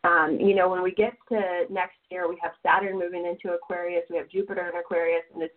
[0.04, 4.02] Um, you know, when we get to next year, we have Saturn moving into Aquarius,
[4.10, 5.54] we have Jupiter in Aquarius, and it's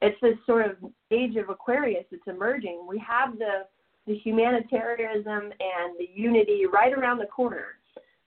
[0.00, 0.76] it's this sort of
[1.12, 2.84] age of Aquarius that's emerging.
[2.88, 3.66] We have the
[4.06, 7.66] the humanitarianism and the unity right around the corner.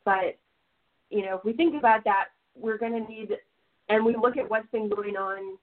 [0.05, 0.37] But,
[1.09, 3.31] you know, if we think about that, we're going to need,
[3.89, 5.57] and we look at what's been going on,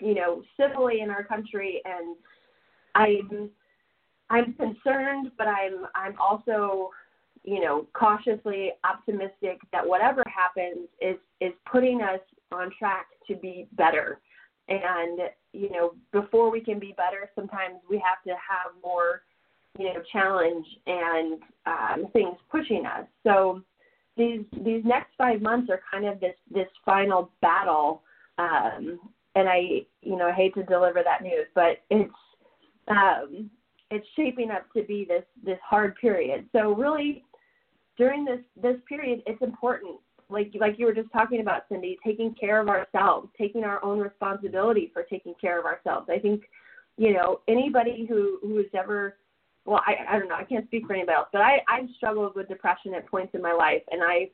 [0.00, 2.16] you know, civilly in our country, and
[2.94, 3.50] I'm,
[4.28, 6.90] I'm concerned, but I'm, I'm also,
[7.44, 12.20] you know, cautiously optimistic that whatever happens is, is putting us
[12.52, 14.18] on track to be better.
[14.68, 15.20] And,
[15.52, 19.22] you know, before we can be better, sometimes we have to have more
[19.78, 23.06] you know challenge and um, things pushing us.
[23.24, 23.62] So
[24.16, 28.02] these these next five months are kind of this this final battle.
[28.38, 28.98] Um,
[29.34, 32.12] and I you know I hate to deliver that news, but it's
[32.88, 33.50] um,
[33.90, 36.46] it's shaping up to be this this hard period.
[36.52, 37.24] So really
[37.96, 42.34] during this this period, it's important like like you were just talking about Cynde, taking
[42.34, 46.08] care of ourselves, taking our own responsibility for taking care of ourselves.
[46.10, 46.42] I think,
[46.96, 49.16] you know, anybody who who has ever
[49.66, 52.34] well, I, I don't know, I can't speak for anybody else, but I, I've struggled
[52.34, 54.30] with depression at points in my life, and I,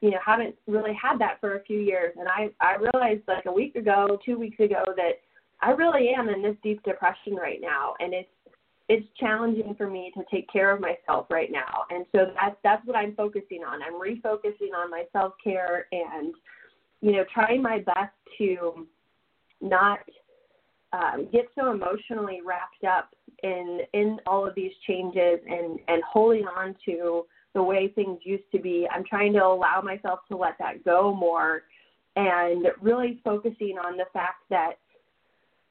[0.00, 2.14] you know, haven't really had that for a few years.
[2.18, 5.20] And I, I realized like a week ago, two weeks ago, that
[5.60, 8.28] I really am in this deep depression right now, and it's
[8.88, 11.84] it's challenging for me to take care of myself right now.
[11.90, 13.82] And so that's that's what I'm focusing on.
[13.82, 16.34] I'm refocusing on my self care and,
[17.00, 18.86] you know, trying my best to
[19.60, 20.00] not
[20.96, 23.10] um, get so emotionally wrapped up
[23.42, 28.50] in in all of these changes and and holding on to the way things used
[28.52, 28.86] to be.
[28.92, 31.62] I'm trying to allow myself to let that go more
[32.16, 34.74] and really focusing on the fact that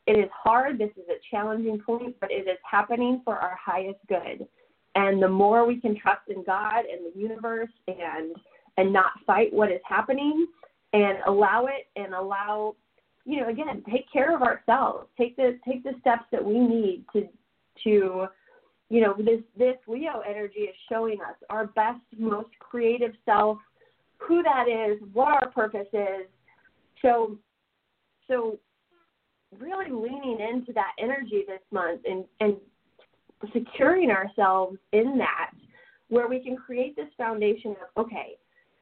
[0.07, 3.99] it is hard, this is a challenging point, but it is happening for our highest
[4.07, 4.47] good.
[4.93, 8.35] And the more we can trust in God and the universe and
[8.77, 10.47] and not fight what is happening
[10.91, 12.75] and allow it and allow
[13.25, 15.07] you know again take care of ourselves.
[15.17, 17.27] Take the take the steps that we need to
[17.83, 18.27] to
[18.89, 23.57] you know this this leo energy is showing us our best most creative self
[24.17, 26.27] who that is what our purpose is.
[27.01, 27.37] So
[28.27, 28.59] so
[29.59, 32.55] really leaning into that energy this month and and
[33.53, 35.51] securing ourselves in that
[36.09, 38.35] where we can create this foundation of okay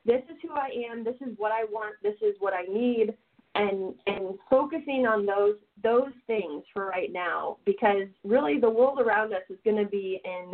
[0.06, 3.14] this is who i am this is what i want this is what i need
[3.56, 9.34] and and focusing on those those things for right now because really the world around
[9.34, 10.54] us is going to be in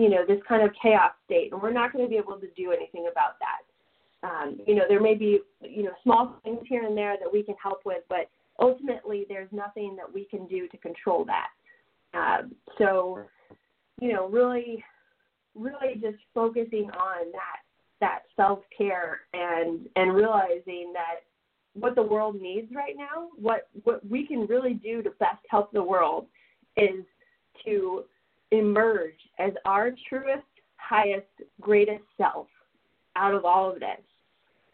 [0.00, 2.48] you know this kind of chaos state and we're not going to be able to
[2.56, 4.28] do anything about that.
[4.28, 7.42] Um, you know there may be you know small things here and there that we
[7.42, 8.28] can help with but
[8.60, 11.48] ultimately there's nothing that we can do to control that.
[12.14, 13.20] Um, so
[14.00, 14.84] you know really
[15.54, 17.60] really just focusing on that
[18.00, 21.22] that self care and and realizing that
[21.80, 25.72] what the world needs right now, what what we can really do to best help
[25.72, 26.26] the world
[26.76, 27.04] is
[27.64, 28.04] to
[28.50, 31.26] emerge as our truest, highest,
[31.60, 32.46] greatest self
[33.16, 34.00] out of all of this.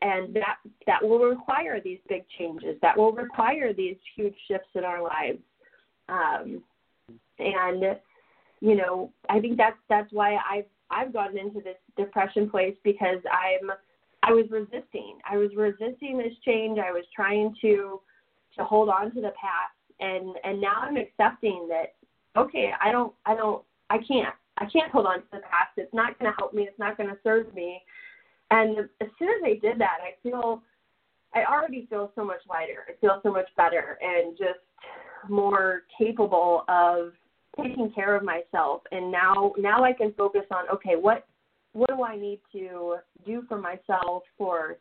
[0.02, 2.76] And that that will require these big changes.
[2.82, 5.38] That will require these huge shifts in our lives.
[6.08, 6.62] Um,
[7.38, 7.96] and
[8.60, 13.18] you know, I think that's that's why I've I've gotten into this depression place because
[13.32, 13.70] I'm
[14.26, 15.18] I was resisting.
[15.30, 16.78] I was resisting this change.
[16.78, 18.00] I was trying to
[18.56, 21.94] to hold on to the past and and now I'm accepting that
[22.36, 25.72] okay, I don't I don't I can't I can't hold on to the past.
[25.76, 26.62] It's not going to help me.
[26.62, 27.82] It's not going to serve me.
[28.50, 30.62] And as soon as I did that, I feel
[31.34, 32.86] I already feel so much lighter.
[32.88, 34.60] I feel so much better and just
[35.28, 37.12] more capable of
[37.60, 38.82] taking care of myself.
[38.92, 41.26] And now now I can focus on okay, what
[41.74, 44.78] what do I need to do for myself for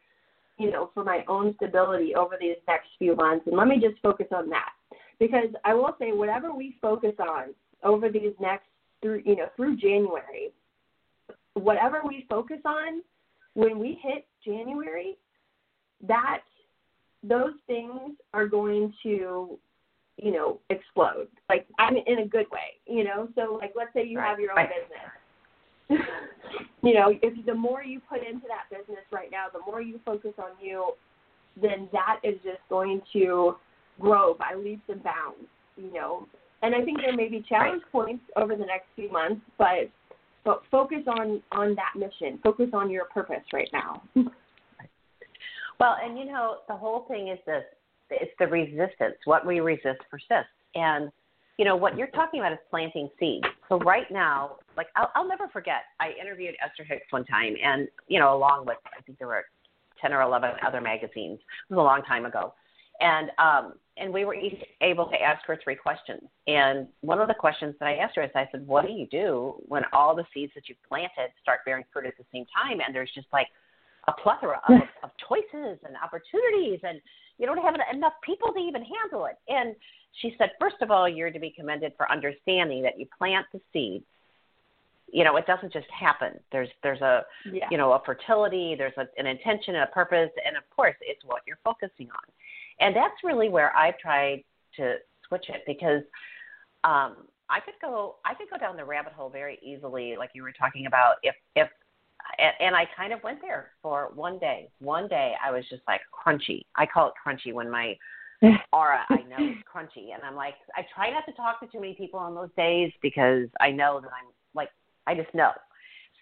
[0.60, 4.00] you know, for my own stability over these next few months and let me just
[4.02, 4.70] focus on that.
[5.20, 8.66] Because I will say whatever we focus on over these next
[9.02, 10.52] through you know, through January,
[11.56, 13.02] whatever we focus on
[13.56, 15.18] when we hit January,
[16.08, 16.42] that
[17.24, 19.58] those things are going to
[20.18, 24.06] you know explode like i'm in a good way you know so like let's say
[24.06, 24.30] you right.
[24.30, 24.70] have your own right.
[24.70, 25.10] business
[26.84, 30.00] you know if the more you put into that business right now the more you
[30.06, 30.92] focus on you
[31.62, 33.56] then that is just going to
[34.00, 36.28] grow by leaps and bounds you know
[36.62, 39.90] and i think there may be challenge points over the next few months but
[40.46, 44.02] but focus on on that mission focus on your purpose right now
[45.80, 47.64] Well, and you know, the whole thing is this
[48.10, 49.16] it's the resistance.
[49.26, 50.54] What we resist persists.
[50.76, 51.12] And
[51.58, 53.46] you know what you're talking about is planting seeds.
[53.70, 57.88] So right now, like I'll, I'll never forget, I interviewed Esther Hicks one time, and
[58.08, 59.46] you know, along with I think there were
[60.02, 61.40] ten or eleven other magazines.
[61.70, 62.54] It was a long time ago,
[63.00, 66.22] and um, and we were each able to ask her three questions.
[66.48, 69.08] And one of the questions that I asked her is, I said, "What do you
[69.08, 72.80] do when all the seeds that you've planted start bearing fruit at the same time,
[72.86, 73.48] and there's just like
[74.08, 77.00] a plethora of, of choices and opportunities, and
[77.38, 79.38] you don't have enough people to even handle it.
[79.48, 79.76] And
[80.22, 83.60] she said, first of all, you're to be commended for understanding that you plant the
[83.72, 84.06] seeds.
[85.12, 86.40] You know, it doesn't just happen.
[86.52, 87.68] There's there's a yeah.
[87.70, 88.76] you know a fertility.
[88.76, 92.34] There's a, an intention and a purpose, and of course, it's what you're focusing on.
[92.80, 94.44] And that's really where I've tried
[94.78, 94.96] to
[95.28, 96.02] switch it because
[96.84, 100.42] um, I could go I could go down the rabbit hole very easily, like you
[100.42, 101.16] were talking about.
[101.22, 101.70] If if
[102.38, 104.70] and, and I kind of went there for one day.
[104.80, 106.64] One day I was just like crunchy.
[106.76, 107.96] I call it crunchy when my
[108.74, 111.80] aura I know is crunchy, and I'm like I try not to talk to too
[111.80, 114.70] many people on those days because I know that I'm like
[115.08, 115.52] I just know.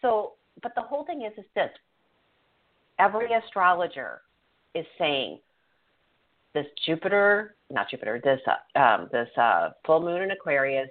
[0.02, 1.70] So, but the whole thing is is this:
[3.00, 4.22] every astrologer
[4.76, 5.40] is saying
[6.54, 10.90] this Jupiter, not Jupiter, this uh, um, this uh, full moon in Aquarius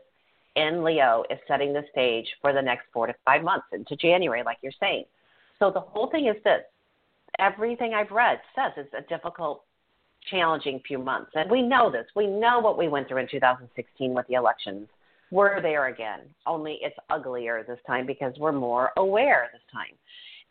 [0.56, 4.42] in Leo is setting the stage for the next four to five months into January,
[4.44, 5.04] like you're saying.
[5.58, 6.62] So the whole thing is this
[7.38, 9.62] everything I've read says it's a difficult,
[10.30, 11.30] challenging few months.
[11.34, 12.06] And we know this.
[12.14, 14.88] We know what we went through in 2016 with the elections.
[15.30, 19.94] We're there again, only it's uglier this time because we're more aware this time.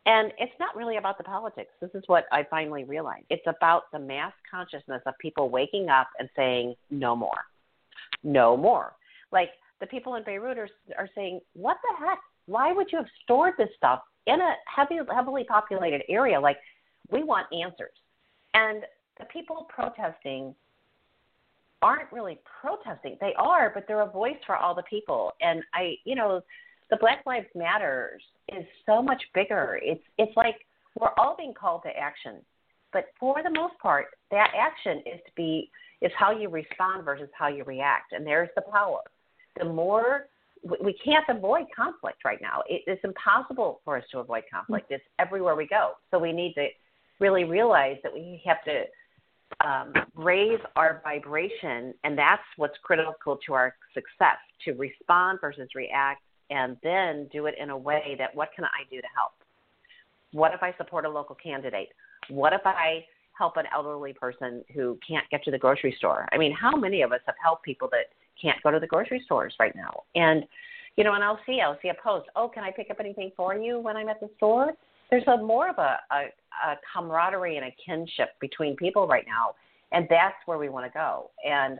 [0.06, 1.72] And it's not really about the politics.
[1.82, 3.26] This is what I finally realized.
[3.30, 7.44] It's about the mass consciousness of people waking up and saying, no more.
[8.24, 8.94] No more.
[9.32, 12.20] Like, the people in Beirut are, are saying, what the heck?
[12.46, 16.40] Why would you have stored this stuff in a heavy, heavily populated area?
[16.40, 16.58] Like,
[17.12, 17.94] we want answers.
[18.54, 18.84] And
[19.20, 20.56] the people protesting
[21.82, 23.18] aren't really protesting.
[23.22, 25.34] They are, but they're a voice for all the people.
[25.42, 26.42] And I, you know,
[26.90, 29.80] the Black Lives Matters is so much bigger.
[29.82, 30.56] It's it's like
[31.00, 32.38] we're all being called to action,
[32.92, 35.70] but for the most part, that action is to be
[36.02, 39.02] is how you respond versus how you react, and there's the power
[39.58, 40.28] the more
[40.84, 42.62] we can't avoid conflict right now.
[42.68, 44.88] it's impossible for us to avoid conflict.
[44.90, 45.94] It's everywhere we go.
[46.12, 46.68] So we need to
[47.20, 48.84] really realize that we have to
[49.66, 56.22] um, raise our vibration, and that's what's critical to our success to respond versus react,
[56.50, 59.32] and then do it in a way that what can I do to help?
[60.32, 61.90] What if I support a local candidate?
[62.30, 63.06] What if I
[63.38, 66.28] help an elderly person who can't get to the grocery store?
[66.32, 68.08] I mean, how many of us have helped people that
[68.42, 70.04] can't go to the grocery stores right now.
[70.16, 70.44] And
[70.96, 72.28] you know, and I'll see I'll see a post.
[72.36, 74.74] Oh, can I pick up anything for you when I'm at the store?
[75.10, 79.56] There's a more of a, a, a camaraderie and a kinship between people right now,
[79.92, 81.32] and that's where we want to go.
[81.46, 81.80] And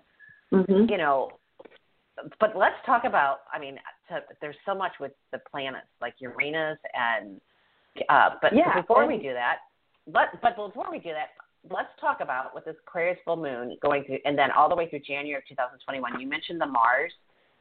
[0.54, 0.90] mm-hmm.
[0.90, 1.32] you know,
[2.40, 3.40] but let's talk about.
[3.54, 3.76] I mean,
[4.10, 7.42] to, there's so much with the planets like Uranus and.
[8.08, 9.58] Uh, but yeah, before we do that,
[10.08, 11.30] but but before we do that,
[11.70, 14.90] let's talk about with this Aquarius full moon going through, and then all the way
[14.90, 16.20] through January of 2021.
[16.20, 17.12] You mentioned the Mars,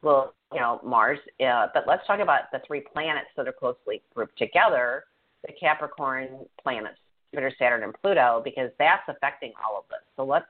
[0.01, 4.01] well, you know Mars, uh, but let's talk about the three planets that are closely
[4.13, 5.03] grouped together,
[5.45, 6.97] the Capricorn planets,
[7.31, 9.99] Jupiter, Saturn, and Pluto, because that's affecting all of this.
[10.15, 10.45] So let's.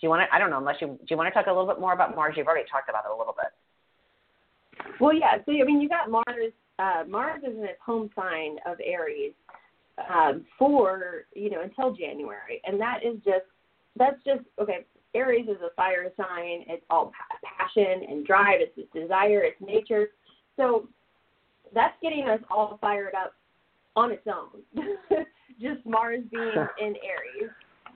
[0.00, 0.34] Do you want to?
[0.34, 0.58] I don't know.
[0.58, 2.34] Unless you do, you want to talk a little bit more about Mars?
[2.36, 4.94] You've already talked about it a little bit.
[5.00, 5.38] Well, yeah.
[5.44, 6.52] So I mean, you got Mars.
[6.78, 9.32] Uh, Mars is in its home sign of Aries,
[10.12, 13.46] um, for you know until January, and that is just
[13.96, 14.84] that's just okay.
[15.14, 16.64] Aries is a fire sign.
[16.68, 18.60] It's all passion and drive.
[18.60, 19.42] It's this desire.
[19.42, 20.08] It's nature.
[20.56, 20.86] So
[21.74, 23.32] that's getting us all fired up
[23.96, 24.62] on its own.
[25.60, 27.50] Just Mars being in Aries,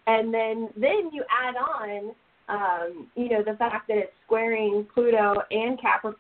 [0.06, 2.14] and then then you add on,
[2.48, 6.14] um, you know, the fact that it's squaring Pluto and Capri-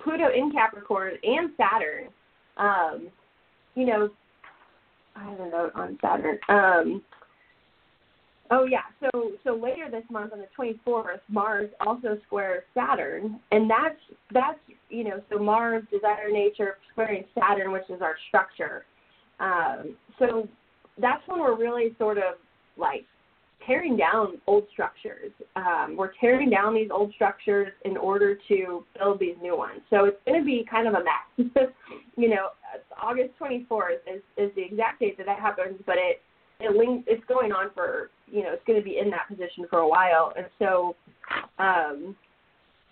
[0.00, 2.08] Pluto in Capricorn and Saturn.
[2.56, 3.08] Um,
[3.74, 4.10] you know,
[5.18, 6.38] I have a note on Saturn.
[6.48, 7.02] Um,
[8.50, 10.48] oh yeah, so so later this month on the
[10.86, 13.98] 24th, Mars also squares Saturn, and that's
[14.32, 14.58] that's
[14.88, 18.84] you know so Mars desire nature squaring Saturn, which is our structure.
[19.40, 20.48] Um, so
[21.00, 22.34] that's when we're really sort of
[22.76, 23.04] like
[23.68, 25.30] tearing down old structures.
[25.54, 29.80] Um, we're tearing down these old structures in order to build these new ones.
[29.90, 31.68] So it's going to be kind of a mess.
[32.16, 32.48] you know,
[33.00, 36.22] August 24th is, is the exact date that that happens, but it
[36.60, 39.64] it links, it's going on for you know it's going to be in that position
[39.70, 40.96] for a while, and so
[41.60, 42.16] um,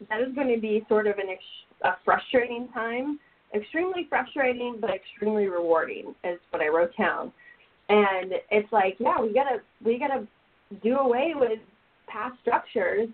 [0.09, 3.19] that is going to be sort of an ex- a frustrating time,
[3.55, 7.33] extremely frustrating but extremely rewarding is what I wrote down.
[7.89, 10.27] And it's like, yeah, we gotta we gotta
[10.83, 11.59] do away with
[12.09, 13.09] past structures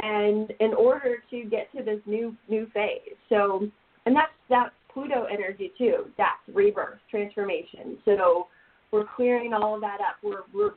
[0.00, 3.16] and in order to get to this new new phase.
[3.28, 3.68] So
[4.04, 6.06] and that's that Pluto energy too.
[6.16, 7.98] That's rebirth, transformation.
[8.04, 8.46] So
[8.92, 10.16] we're clearing all of that up.
[10.22, 10.72] We're we're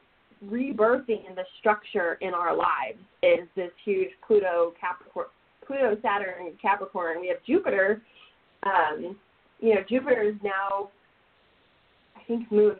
[0.45, 5.27] rebirthing the structure in our lives is this huge Pluto Capricorn
[5.65, 7.21] Pluto Saturn Capricorn.
[7.21, 8.01] We have Jupiter.
[8.63, 9.17] Um,
[9.59, 10.89] you know, Jupiter is now
[12.15, 12.79] I think moved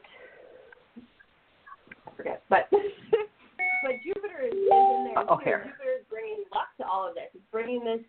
[2.19, 5.37] forget, but but Jupiter is, is in there oh.
[5.37, 7.31] Jupiter is bringing luck to all of this.
[7.33, 8.03] It's bringing this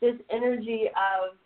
[0.00, 1.36] this energy of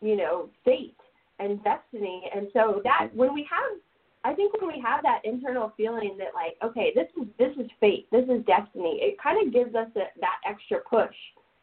[0.00, 0.96] you know fate
[1.38, 3.78] and destiny, and so that when we have,
[4.24, 7.70] I think when we have that internal feeling that like, okay, this is this is
[7.80, 11.14] fate, this is destiny, it kind of gives us a, that extra push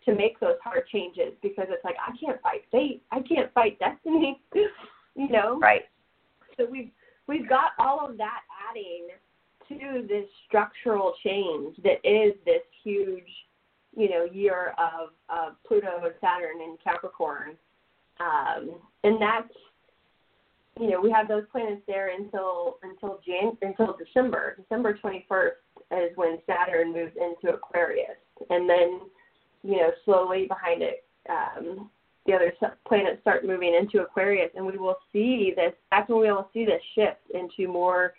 [0.05, 3.77] to make those hard changes because it's like I can't fight fate, I can't fight
[3.79, 4.39] destiny,
[5.15, 5.59] you know.
[5.59, 5.83] Right.
[6.57, 6.91] So we've
[7.27, 9.09] we've got all of that adding
[9.69, 13.29] to this structural change that is this huge,
[13.95, 17.51] you know, year of, of Pluto and Saturn in Capricorn.
[18.19, 19.53] Um, and that's
[20.79, 24.55] you know, we have those planets there until until Jan until December.
[24.57, 25.57] December twenty first
[25.91, 28.17] is when Saturn moves into Aquarius.
[28.49, 29.01] And then,
[29.63, 31.89] you know, slowly behind it, um,
[32.25, 32.53] the other
[32.87, 35.73] planets start moving into Aquarius, and we will see this.
[35.91, 38.13] That's when we will see this shift into more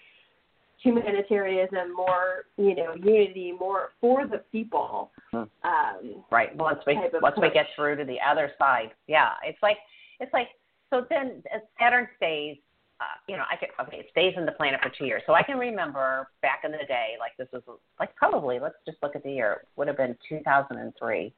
[0.82, 5.10] humanitarianism, more you know unity, more for the people.
[5.30, 5.44] Hmm.
[5.64, 6.54] Um, Right.
[6.56, 9.78] Once we once we get through to the other side, yeah, it's like
[10.20, 10.48] it's like
[10.90, 11.06] so.
[11.08, 11.42] Then
[11.78, 12.56] Saturn stays,
[13.00, 15.22] uh, you know, I can okay, it stays in the planet for two years.
[15.26, 18.98] So I can remember back in the day, like this was like probably let's just
[19.02, 19.60] look at the year.
[19.62, 21.32] It Would have been 2003.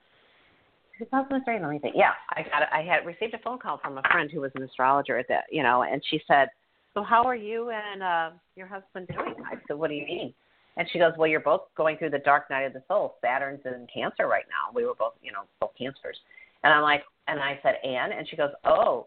[0.99, 1.59] 2003.
[1.59, 1.95] Let me think.
[1.97, 2.63] Yeah, I got.
[2.63, 2.69] it.
[2.73, 5.45] I had received a phone call from a friend who was an astrologer at that,
[5.51, 6.49] you know, and she said,
[6.95, 10.35] "So how are you and uh, your husband doing?" I said, "What do you mean?"
[10.77, 13.17] And she goes, "Well, you're both going through the dark night of the soul.
[13.21, 14.75] Saturn's in Cancer right now.
[14.75, 16.19] We were both, you know, both Cancers."
[16.65, 19.07] And I'm like, and I said, "And?" And she goes, "Oh,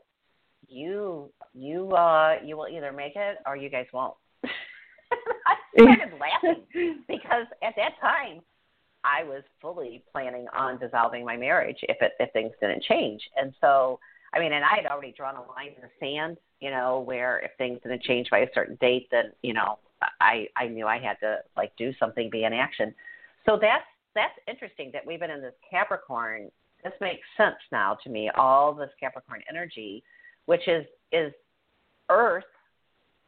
[0.68, 4.16] you, you, uh, you will either make it or you guys won't."
[5.12, 8.42] I started laughing because at that time
[9.04, 13.22] I was fully planning on dissolving my marriage if it if things didn't change.
[13.38, 14.00] And so
[14.36, 17.40] I mean, and I had already drawn a line in the sand, you know, where
[17.40, 19.80] if things didn't change by a certain date, then you know,
[20.20, 22.94] I I knew I had to like do something, be in action.
[23.46, 26.52] So that's that's interesting that we've been in this Capricorn.
[26.84, 28.30] This makes sense now to me.
[28.38, 30.04] All this Capricorn energy,
[30.46, 31.34] which is is
[32.10, 32.44] Earth,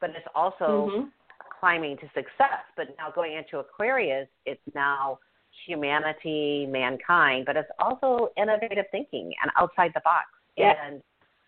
[0.01, 1.12] but it's also Mhm.
[1.60, 2.64] climbing to success.
[2.76, 5.20] But now going into Aquarius, it's now
[5.66, 10.28] humanity, mankind, but it's also innovative thinking and outside the box.
[10.58, 10.74] Yeah.
[10.86, 10.95] And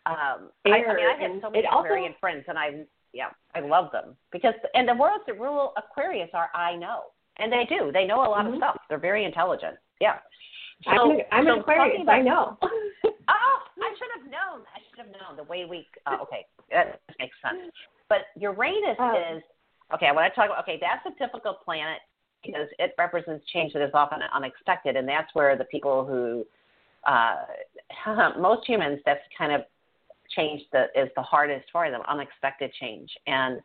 [0.06, 3.30] um, I, I mean, I have so many it also- Aquarian friends, and I, yeah,
[3.56, 7.06] I love them because, and the words that rule Aquarius are I know,
[7.38, 7.92] and they do.
[7.92, 8.54] They know a lot Mhm.
[8.54, 8.78] of stuff.
[8.88, 9.78] They're very intelligent.
[10.00, 10.20] Yeah.
[10.88, 12.02] I'm, So- I'm so an Aquarius.
[12.04, 12.58] about- I know.
[13.32, 14.66] Oh, I should have known.
[14.76, 15.88] I should have known the way we.
[16.08, 17.72] Uh, okay, that makes sense.
[18.08, 19.44] But Uranus Um, is
[19.94, 20.08] okay.
[20.08, 20.64] I want to talk about.
[20.64, 22.00] Okay, that's a difficult planet
[22.44, 26.44] because it represents change that is often unexpected, and that's where the people who,
[27.06, 27.36] uh,
[28.40, 29.62] most humans, that's kind of
[30.36, 32.02] change that is the hardest for them.
[32.08, 33.60] Unexpected change, and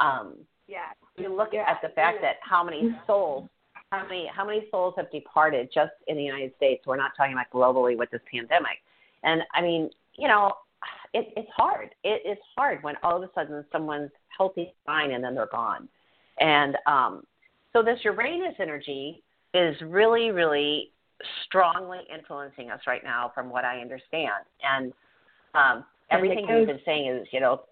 [0.00, 0.34] um,
[0.66, 0.92] yeah.
[1.16, 2.28] you look Yeah, at the fact yeah.
[2.28, 3.48] that how many souls
[3.92, 7.34] how many how many souls have departed just in the United States we're not talking
[7.34, 8.78] about globally with this pandemic
[9.22, 10.52] and i mean you know
[11.14, 15.22] it, it's hard it is hard when all of a sudden someone's healthy fine and
[15.22, 15.88] then they're gone
[16.40, 17.22] and um
[17.76, 19.22] so this uranus energy
[19.52, 20.92] is really, really
[21.46, 24.44] strongly influencing us right now, from what I understand.
[24.62, 24.92] And
[25.54, 27.62] um, everything you've been saying is, you know,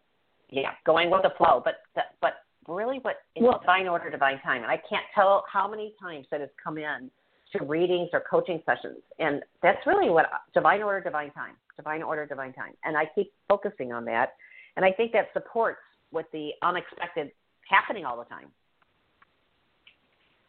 [0.51, 1.63] yeah, going with the flow.
[1.65, 1.75] But
[2.21, 2.35] but
[2.69, 4.63] really, what is well, divine order, divine time?
[4.63, 7.11] And I can't tell how many times that has come in
[7.53, 12.27] to readings or coaching sessions, and that's really what divine order, divine time, divine order,
[12.27, 12.73] divine time.
[12.85, 14.35] And I keep focusing on that,
[14.77, 15.79] and I think that supports
[16.13, 17.31] with the unexpected
[17.69, 18.49] happening all the time.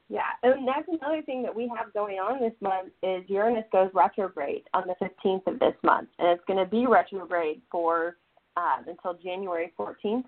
[0.08, 3.90] Yeah, and that's another thing that we have going on this month is Uranus goes
[3.94, 8.18] retrograde on the 15th of this month, and it's going to be retrograde for
[8.56, 10.24] um, until January 14th.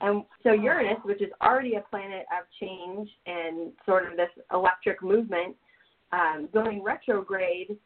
[0.00, 5.02] And so Uranus, which is already a planet of change and sort of this electric
[5.02, 5.56] movement,
[6.12, 7.76] um, going retrograde,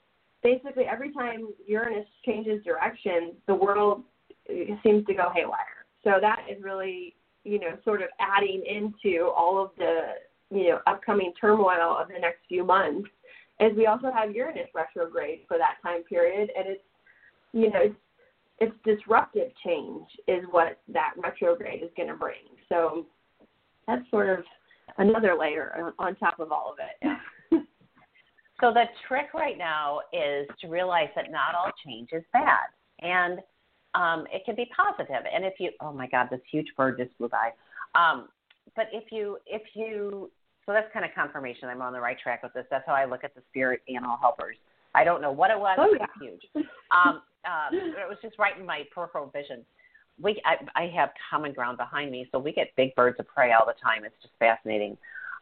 [0.42, 4.02] basically every time Uranus changes direction, the world
[4.82, 5.86] seems to go haywire.
[6.02, 7.14] So that is really,
[7.44, 10.14] you know, sort of adding into all of the
[10.50, 13.08] you know upcoming turmoil of the next few months
[13.60, 16.82] is we also have Uranus retrograde for that time period, and it's
[17.52, 17.94] you know it's,
[18.58, 22.36] it's disruptive change is what that retrograde is going to bring.
[22.68, 23.06] So
[23.86, 24.44] that's sort of
[24.98, 26.96] another layer on top of all of it.
[27.52, 27.58] Yeah.
[28.60, 32.68] so the trick right now is to realize that not all change is bad,
[33.00, 33.40] and
[33.94, 35.24] um, it can be positive.
[35.32, 37.50] And if you, oh my God, this huge bird just flew by.
[37.94, 38.28] Um,
[38.76, 40.30] but if you if you
[40.66, 42.66] so that's kind of confirmation I'm on the right track with this.
[42.70, 44.56] That's how I look at the spirit animal helpers.
[44.94, 45.78] I don't know what it was.
[45.80, 46.04] Oh, yeah.
[46.04, 46.64] It's huge.
[46.90, 49.64] Um, um, it was just right in my peripheral vision.
[50.20, 53.52] We, I, I have common ground behind me, so we get big birds of prey
[53.52, 54.04] all the time.
[54.04, 54.98] It's just fascinating.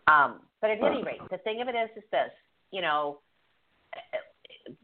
[0.06, 2.30] Um, but at any rate, the thing of it is, is this.
[2.70, 3.18] You know,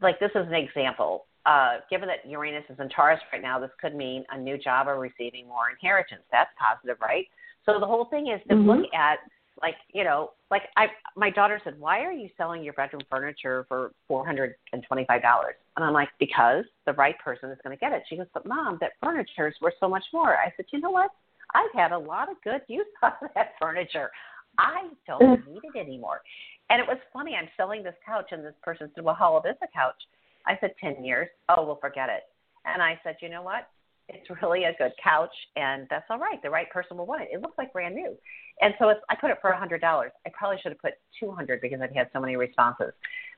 [0.01, 1.25] like this is an example.
[1.45, 4.87] Uh, given that Uranus is in Taurus right now, this could mean a new job
[4.87, 6.23] or receiving more inheritance.
[6.31, 7.27] That's positive, right?
[7.65, 8.69] So the whole thing is to mm-hmm.
[8.69, 9.19] look at
[9.65, 10.85] like you know like i
[11.15, 15.05] my daughter said why are you selling your bedroom furniture for four hundred and twenty
[15.07, 15.55] five dollars?
[15.75, 18.03] And i'm like because the right person is going to get it.
[18.07, 20.35] She goes but mom that furniture is worth so much more.
[20.35, 21.09] I said you know what?
[21.55, 24.11] I've had a lot of good use out of that furniture.
[24.59, 25.47] I don't mm.
[25.47, 26.21] need it anymore.
[26.69, 29.45] And it was funny i'm selling this couch and this person said well how old
[29.49, 30.01] is the couch?
[30.45, 31.27] I said ten years.
[31.49, 32.23] Oh well forget it.
[32.65, 33.67] And i said you know what
[34.07, 37.29] it's really a good couch and that's all right the right person will want it
[37.31, 38.15] it looks like brand new
[38.61, 40.11] and so it's, I put it for a hundred dollars.
[40.25, 42.93] I probably should have put two hundred because I've had so many responses.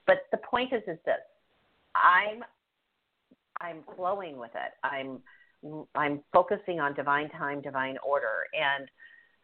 [0.05, 1.15] But the point is, is this:
[1.95, 2.43] I'm
[3.59, 4.74] I'm flowing with it.
[4.84, 5.20] I'm
[5.95, 8.88] I'm focusing on divine time, divine order, and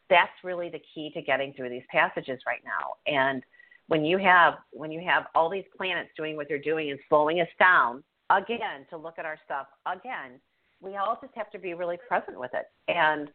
[0.09, 2.95] that's really the key to getting through these passages right now.
[3.07, 3.41] And
[3.87, 7.39] when you have when you have all these planets doing what they're doing and slowing
[7.41, 10.39] us down again to look at our stuff again,
[10.83, 12.65] we all just have to be really present with it.
[12.87, 13.29] And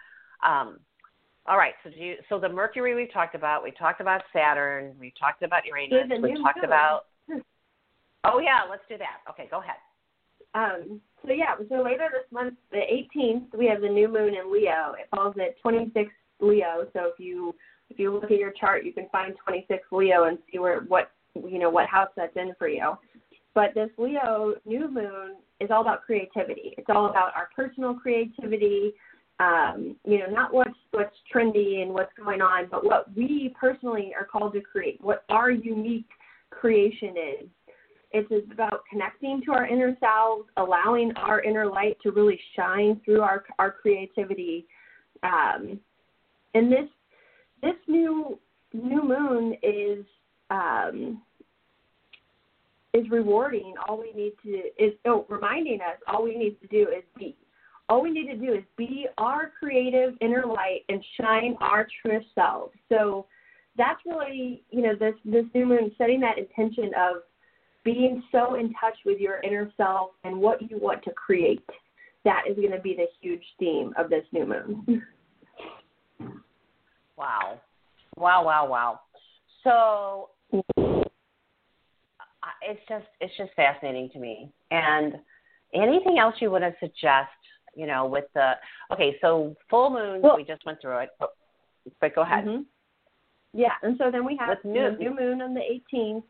[0.45, 0.79] um,
[1.47, 1.75] all right.
[1.83, 3.65] So do you, so the Mercury we've talked about.
[3.65, 4.95] We talked about Saturn.
[5.01, 6.09] We talked about Uranus.
[6.23, 7.07] We talked about.
[8.25, 9.21] Oh yeah, let's do that.
[9.31, 9.77] Okay, go ahead.
[10.53, 14.53] Um, so yeah, so later this month, the 18th, we have the new moon in
[14.53, 14.95] Leo.
[14.99, 16.89] It falls at 26 Leo.
[16.93, 17.55] So if you
[17.91, 21.13] if you look at your chart, you can find 26 Leo and see where what
[21.35, 22.97] you know what house that's in for you.
[23.55, 26.75] But this Leo new moon is all about creativity.
[26.79, 28.93] It's all about our personal creativity,
[29.41, 34.13] um, you know, not what's what's trendy and what's going on, but what we personally
[34.19, 36.09] are called to create, what our unique
[36.51, 37.49] creation is.
[38.11, 43.21] It's about connecting to our inner selves, allowing our inner light to really shine through
[43.21, 44.67] our our creativity.
[45.23, 45.79] Um,
[46.55, 46.89] and this
[47.63, 48.39] this new
[48.73, 50.05] new moon is
[50.51, 51.23] um,
[52.99, 53.75] is rewarding.
[53.87, 57.37] All we need to is oh, reminding us all we need to do is be
[57.89, 62.21] all we need to do is be our creative inner light and shine our true
[62.35, 62.75] selves.
[62.89, 63.27] So
[63.79, 67.23] that's really, you know, this this new moon setting that intention of
[67.85, 71.65] being so in touch with your inner self and what you want to create.
[72.25, 75.03] That is going to be the huge theme of this new moon.
[77.19, 77.61] Wow.
[78.17, 79.01] Wow, wow, wow.
[79.65, 80.29] So
[82.63, 84.51] it's just it's just fascinating to me.
[84.71, 85.15] And
[85.75, 87.31] anything else you want to suggest
[87.79, 88.53] you know, with the
[88.93, 91.31] okay, so full moon, well, we just went through it, but,
[92.01, 92.45] but go ahead.
[92.45, 92.63] Mm-hmm.
[93.55, 95.61] Yeah, and so then we have new, new moon on the
[95.95, 96.25] 18th,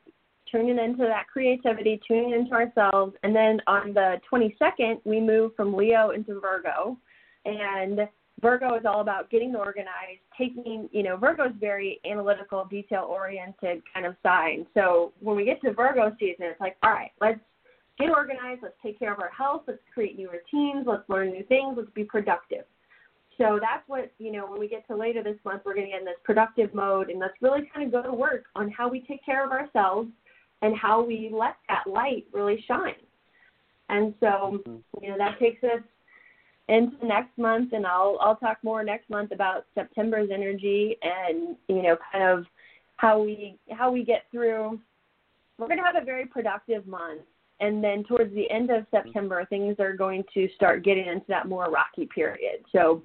[0.51, 5.75] tuning into that creativity, tuning into ourselves, and then on the 22nd we move from
[5.75, 6.99] Leo into Virgo,
[7.47, 8.01] and
[8.41, 13.83] Virgo is all about getting organized, taking, you know, Virgo is very analytical, detail oriented
[13.93, 14.67] kind of sign.
[14.75, 17.41] So when we get to Virgo season, it's like, all right, let's
[17.99, 21.43] get organized, let's take care of our health, let's create new routines, let's learn new
[21.45, 22.65] things, let's be productive.
[23.39, 25.93] so that's what, you know, when we get to later this month, we're going to
[25.93, 28.89] get in this productive mode and let's really kind of go to work on how
[28.89, 30.09] we take care of ourselves
[30.63, 32.95] and how we let that light really shine.
[33.89, 34.77] And so, mm-hmm.
[35.03, 35.83] you know, that takes us
[36.69, 41.83] into next month and I'll I'll talk more next month about September's energy and, you
[41.83, 42.47] know, kind of
[42.97, 44.79] how we how we get through
[45.59, 47.23] we're going to have a very productive month
[47.61, 51.49] and then towards the end of September things are going to start getting into that
[51.49, 52.65] more rocky period.
[52.71, 53.03] So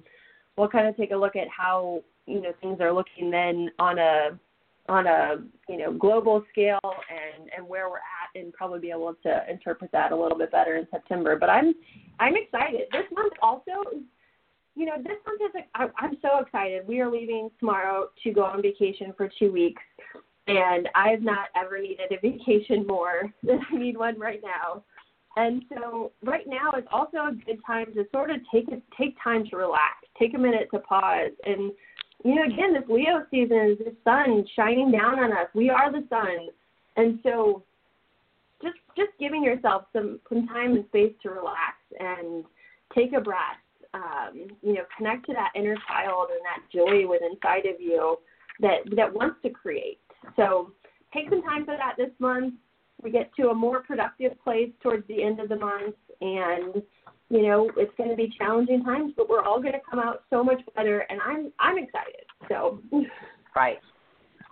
[0.56, 3.98] we'll kind of take a look at how you know things are looking then on
[3.98, 4.38] a
[4.88, 5.36] on a
[5.68, 9.90] you know global scale and and where we're at and probably be able to interpret
[9.92, 11.36] that a little bit better in September.
[11.38, 11.74] But I'm
[12.20, 12.82] I'm excited.
[12.92, 14.02] This month also
[14.74, 15.62] you know this month is
[15.96, 16.86] I'm so excited.
[16.86, 19.82] We are leaving tomorrow to go on vacation for two weeks,
[20.46, 24.84] and I've not ever needed a vacation more than I need one right now.
[25.36, 29.16] And so right now is also a good time to sort of take a, take
[29.22, 31.72] time to relax, take a minute to pause, and
[32.24, 35.48] you know again this Leo season is the sun shining down on us.
[35.54, 36.48] We are the sun,
[36.96, 37.62] and so
[38.62, 42.44] just just giving yourself some some time and space to relax and
[42.94, 43.60] take a breath.
[43.92, 48.16] Um, you know, connect to that inner child and that joy within inside of you
[48.60, 50.00] that that wants to create.
[50.34, 50.72] So
[51.12, 52.54] take some time for that this month
[53.04, 56.82] we get to a more productive place towards the end of the month and
[57.34, 60.22] you know it's going to be challenging times but we're all going to come out
[60.30, 62.78] so much better and i'm i'm excited so.
[63.56, 63.78] Right.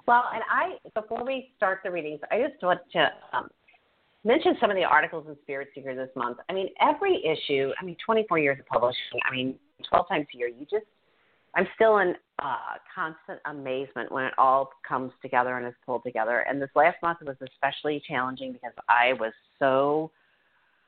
[0.07, 3.49] Well and i before we start the readings i just want to um,
[4.25, 6.39] mention some of the articles in spirit seeker this month.
[6.49, 9.55] I mean every issue i mean 24 years of publishing i mean
[9.89, 10.87] 12 times a year you just
[11.55, 12.57] I'm still in uh,
[12.95, 16.47] constant amazement when it all comes together and is pulled together.
[16.49, 20.11] And this last month was especially challenging because I was so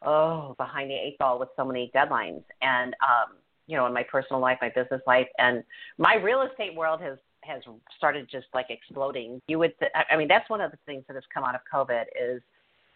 [0.02, 2.42] oh behind the eight ball with so many deadlines.
[2.62, 3.36] And um
[3.66, 5.62] you know in my personal life my business life and
[5.98, 7.62] my real estate world has has
[7.96, 9.40] started just like exploding.
[9.48, 11.60] You would th- i mean that's one of the things that has come out of
[11.72, 12.42] covid is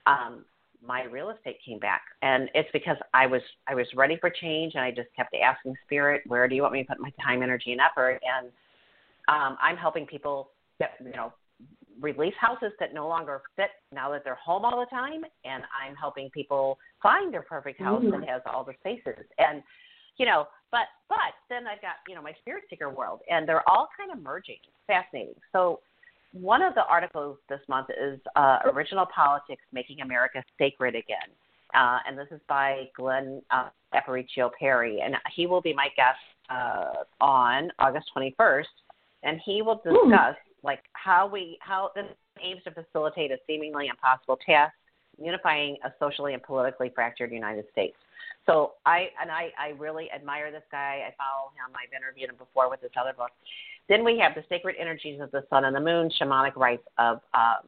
[0.07, 0.45] um
[0.87, 2.03] my real estate came back.
[2.23, 5.75] And it's because i was i was ready for change and i just kept asking
[5.85, 8.21] spirit where do you want me to put my time energy and effort?
[8.37, 8.49] And
[9.29, 11.33] um i'm helping people get you know
[12.01, 15.95] release houses that no longer fit now that they're home all the time and i'm
[15.95, 18.21] helping people find their perfect house mm-hmm.
[18.21, 19.63] that has all the spaces and
[20.17, 23.69] you know but but then i've got you know my spirit seeker world and they're
[23.69, 25.81] all kind of merging it's fascinating so
[26.33, 31.17] one of the articles this month is uh, Original Politics Making America Sacred Again.
[31.75, 35.01] Uh, and this is by Glenn uh, Aparicio Parry.
[35.01, 36.19] And he will be my guest
[36.51, 38.65] uh, on August 21st.
[39.23, 40.37] And he will discuss
[40.69, 42.05] like how we, how this
[42.45, 44.75] aims to facilitate a seemingly impossible task,
[45.19, 47.97] unifying a socially and politically fractured United States.
[48.45, 51.07] So I and I, I really admire this guy.
[51.07, 51.75] I follow him.
[51.75, 53.31] I've interviewed him before with this other book.
[53.89, 57.21] Then we have the sacred energies of the sun and the moon, shamanic rites of
[57.33, 57.65] um,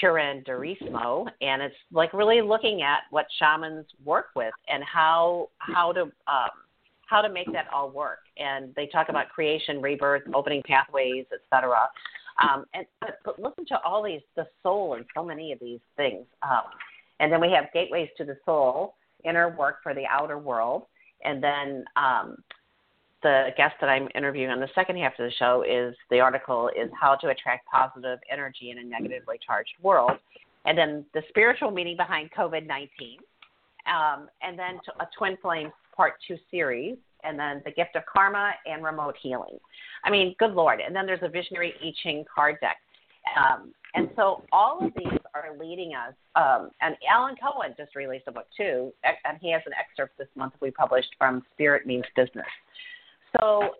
[0.00, 6.02] curanderismo, and it's like really looking at what shamans work with and how how to
[6.02, 6.54] um,
[7.06, 8.20] how to make that all work.
[8.36, 11.88] And they talk about creation, rebirth, opening pathways, etc.
[12.42, 15.80] Um, and but, but listen to all these the soul and so many of these
[15.96, 16.26] things.
[16.42, 16.64] Um,
[17.20, 20.86] and then we have gateways to the soul, inner work for the outer world,
[21.24, 22.36] and then um,
[23.22, 26.70] the guest that I'm interviewing on the second half of the show is the article
[26.76, 30.12] is how to attract positive energy in a negatively charged world,
[30.64, 33.18] and then the spiritual meaning behind COVID 19,
[33.86, 38.52] um, and then a twin flames part two series, and then the gift of karma
[38.66, 39.58] and remote healing.
[40.04, 40.80] I mean, good lord!
[40.80, 42.76] And then there's a visionary I Ching card deck.
[43.36, 46.14] Um, and so all of these are leading us.
[46.34, 48.92] Um, and Alan Cohen just released a book too,
[49.24, 52.46] and he has an excerpt this month we published from Spirit Means Business.
[53.40, 53.70] So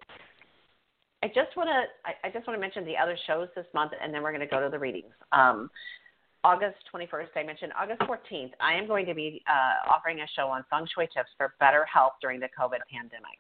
[1.23, 3.93] I just want to I, I, just want to mention the other shows this month,
[4.01, 5.13] and then we're going to go to the readings.
[5.33, 5.71] Um,
[6.45, 8.51] August 21st, I mentioned August 14th.
[8.61, 11.87] I am going to be uh, offering a show on feng shui tips for better
[11.87, 13.39] health during the COVID pandemic.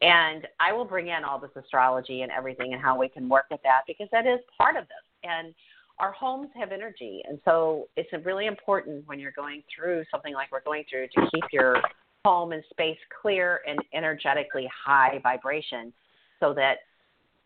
[0.00, 3.44] And I will bring in all this astrology and everything and how we can work
[3.50, 5.04] with that because that is part of this.
[5.22, 5.54] And
[5.98, 7.22] our homes have energy.
[7.28, 11.30] And so it's really important when you're going through something like we're going through to
[11.30, 11.76] keep your
[12.24, 15.92] home and space clear and energetically high vibration
[16.38, 16.78] so that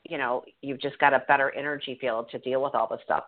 [0.05, 3.25] you know you've just got a better energy field to deal with all this stuff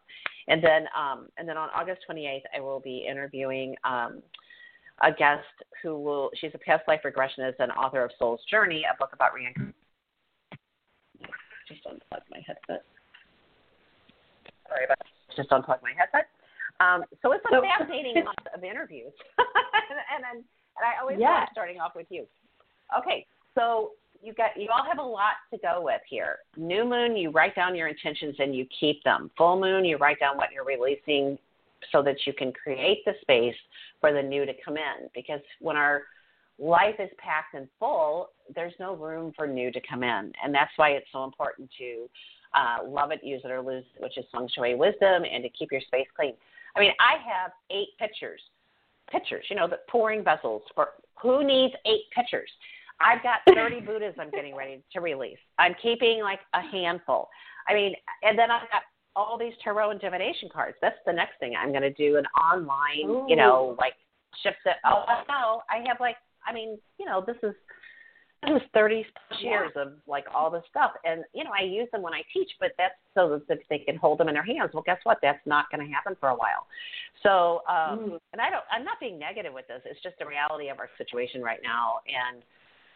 [0.49, 4.23] and then um, and then on august 28th i will be interviewing um,
[5.03, 5.45] a guest
[5.83, 9.35] who will she's a past life regressionist and author of soul's journey a book about
[9.35, 9.75] reincarnation
[11.69, 12.85] just unplug my headset
[14.69, 15.37] sorry about that.
[15.37, 16.29] just unplug my headset
[16.79, 20.45] um, so it's a fascinating month of interviews and, and then
[20.77, 21.41] and I always yeah.
[21.41, 22.27] love starting off with you.
[22.97, 26.39] Okay, so you got you all have a lot to go with here.
[26.57, 29.31] New moon, you write down your intentions and you keep them.
[29.37, 31.39] Full moon, you write down what you're releasing
[31.93, 33.55] so that you can create the space
[34.01, 35.09] for the new to come in.
[35.15, 36.03] Because when our
[36.59, 40.73] life is packed and full, there's no room for new to come in, and that's
[40.77, 42.09] why it's so important to
[42.55, 45.51] uh, love it, use it, or lose it, which is feng shui wisdom, and to
[45.51, 46.35] keep your space clean.
[46.75, 48.41] I mean, I have eight pitchers,
[49.11, 50.91] pitchers, you know, the pouring vessels for
[51.21, 52.51] who needs eight pitchers?
[53.01, 55.39] I've got 30 Buddhas I'm getting ready to release.
[55.59, 57.29] I'm keeping like a handful.
[57.69, 58.83] I mean, and then I've got
[59.15, 60.77] all these tarot and divination cards.
[60.81, 61.55] That's the next thing.
[61.59, 63.27] I'm going to do an online, Ooh.
[63.29, 63.95] you know, like
[64.43, 64.77] ship that.
[64.85, 66.17] Oh, no, I have like,
[66.47, 67.55] I mean, you know, this is
[68.43, 71.89] this is 30 plus years of like all this stuff, and you know, I use
[71.91, 74.71] them when I teach, but that's so that they can hold them in their hands.
[74.75, 75.19] Well, guess what?
[75.23, 76.67] That's not going to happen for a while.
[77.23, 78.21] So, um, Mm.
[78.33, 78.65] and I don't.
[78.71, 79.83] I'm not being negative with this.
[79.85, 82.43] It's just the reality of our situation right now, and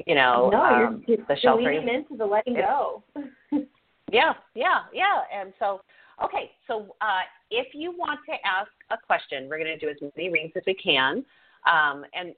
[0.06, 1.62] you know, no, um, you're, the you're shelter.
[1.62, 3.02] leaning into the letting It's- go.
[4.12, 5.20] Yeah, yeah, yeah.
[5.32, 5.82] And so,
[6.24, 7.20] okay, so uh,
[7.52, 10.64] if you want to ask a question, we're going to do as many rings as
[10.66, 11.24] we can.
[11.70, 12.34] Um, and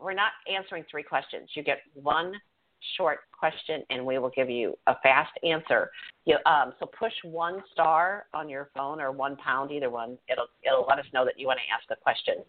[0.00, 1.50] we're not answering three questions.
[1.54, 2.32] You get one
[2.96, 5.90] short question, and we will give you a fast answer.
[6.24, 10.18] You, um, so push one star on your phone or one pound, either one.
[10.28, 12.44] It'll it'll let us know that you want to ask a question.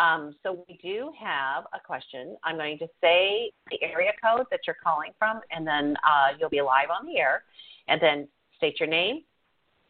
[0.00, 2.36] Um, so we do have a question.
[2.44, 6.50] I'm going to say the area code that you're calling from, and then uh, you'll
[6.50, 7.44] be live on the air
[7.88, 9.22] and then state your name,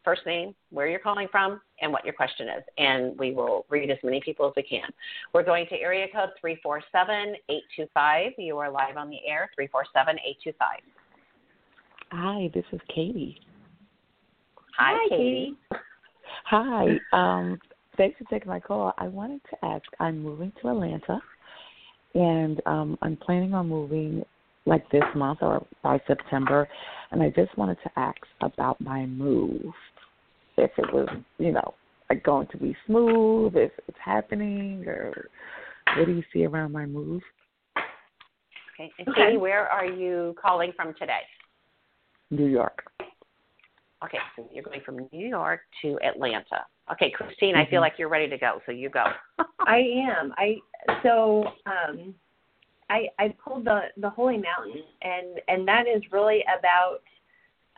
[0.06, 2.62] first name, where you're calling from, and what your question is.
[2.78, 4.88] And we will read as many people as we can.
[5.34, 8.32] We're going to area code 347 825.
[8.38, 10.68] You are live on the air, 347 825.
[12.12, 13.40] Hi, this is Katie.
[14.78, 15.56] Hi, Hi, Katie.
[16.44, 16.86] Hi.
[17.12, 17.58] Um,
[17.96, 18.94] thanks for taking my call.
[18.98, 19.84] I wanted to ask.
[19.98, 21.20] I'm moving to Atlanta,
[22.14, 24.24] and um, I'm planning on moving
[24.66, 26.68] like this month or by September.
[27.10, 29.72] And I just wanted to ask about my move.
[30.56, 31.74] If it was, you know,
[32.08, 35.28] like going to be smooth, if it's happening, or
[35.96, 37.22] what do you see around my move?
[38.78, 38.92] Okay.
[38.98, 39.26] And Okay.
[39.26, 41.20] Katie, where are you calling from today?
[42.30, 42.84] New York.
[44.04, 46.66] Okay, so you're going from New York to Atlanta.
[46.92, 47.84] Okay, Christine, I feel Mhm.
[47.84, 49.12] like you're ready to go, so you go.
[49.60, 50.34] I am.
[50.36, 50.60] I
[51.02, 52.14] so um
[52.90, 57.02] I I pulled the the holy mountain and and that is really about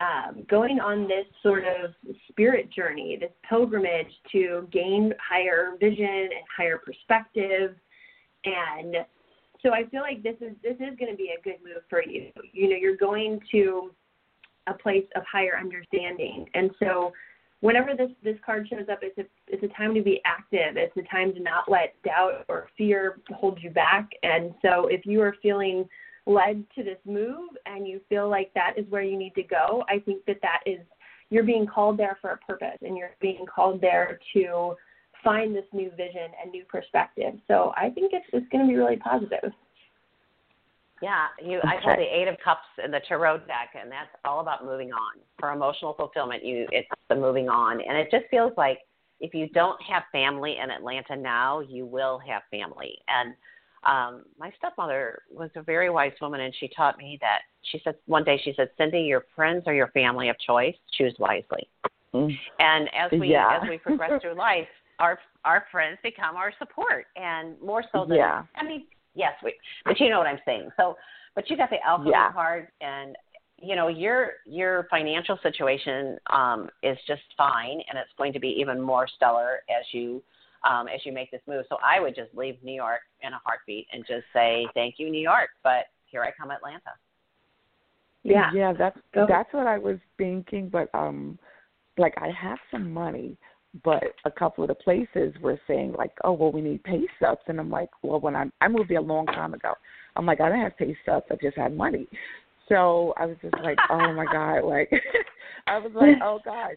[0.00, 1.94] um going on this sort of
[2.28, 7.74] spirit journey, this pilgrimage to gain higher vision and higher perspective
[8.44, 8.96] and
[9.62, 12.02] so I feel like this is this is going to be a good move for
[12.02, 12.30] you.
[12.52, 13.90] You know, you're going to
[14.66, 16.46] a place of higher understanding.
[16.54, 17.12] And so
[17.60, 20.76] whenever this this card shows up, it's a it's a time to be active.
[20.76, 24.08] It's a time to not let doubt or fear hold you back.
[24.22, 25.88] And so if you are feeling
[26.28, 29.84] led to this move and you feel like that is where you need to go,
[29.88, 30.78] I think that that is
[31.30, 34.74] you're being called there for a purpose and you're being called there to
[35.24, 37.34] find this new vision and new perspective.
[37.48, 39.52] So I think it's it's going to be really positive.
[41.02, 41.60] Yeah, you.
[41.62, 44.92] I pulled the Eight of Cups in the Tarot deck, and that's all about moving
[44.92, 45.18] on.
[45.38, 48.78] For emotional fulfillment, you it's the moving on, and it just feels like
[49.20, 52.98] if you don't have family in Atlanta now, you will have family.
[53.08, 53.34] And
[53.84, 57.40] um, my stepmother was a very wise woman, and she taught me that.
[57.62, 60.74] She said one day, she said, "Cynde, your friends are your family of choice.
[60.96, 61.68] Choose wisely."
[62.14, 62.36] Mm.
[62.58, 63.60] And as we Yeah.
[63.62, 64.68] as we progress through life,
[64.98, 68.42] our our friends become our support, and more so than Yeah.
[68.56, 69.54] I mean, yes, we,
[69.84, 70.70] but you know what I'm saying.
[70.76, 70.96] So,
[71.34, 72.32] but you got the alphabet Yeah.
[72.32, 73.16] card, and
[73.60, 78.48] you know your your financial situation um, is just fine, and it's going to be
[78.60, 80.22] even more stellar as you
[80.68, 81.64] um, as you make this move.
[81.68, 85.10] So I would just leave New York in a heartbeat and just say thank you,
[85.10, 86.92] New York, but here I come, Atlanta.
[88.24, 88.50] Yeah.
[88.54, 89.26] Yeah, that's Go.
[89.28, 91.38] that's what I was thinking, but um
[91.96, 93.36] like I have some money,
[93.84, 97.40] but a couple of the places were saying like, "Oh, well, we need pay stubs,"
[97.46, 99.74] and I'm like, "Well, when I I moved here a long time ago,
[100.16, 102.06] I'm like, I didn't have pay stubs, I just had money."
[102.68, 104.90] So I was just like, "Oh my god!" Like,
[105.66, 106.76] I was like, "Oh gosh."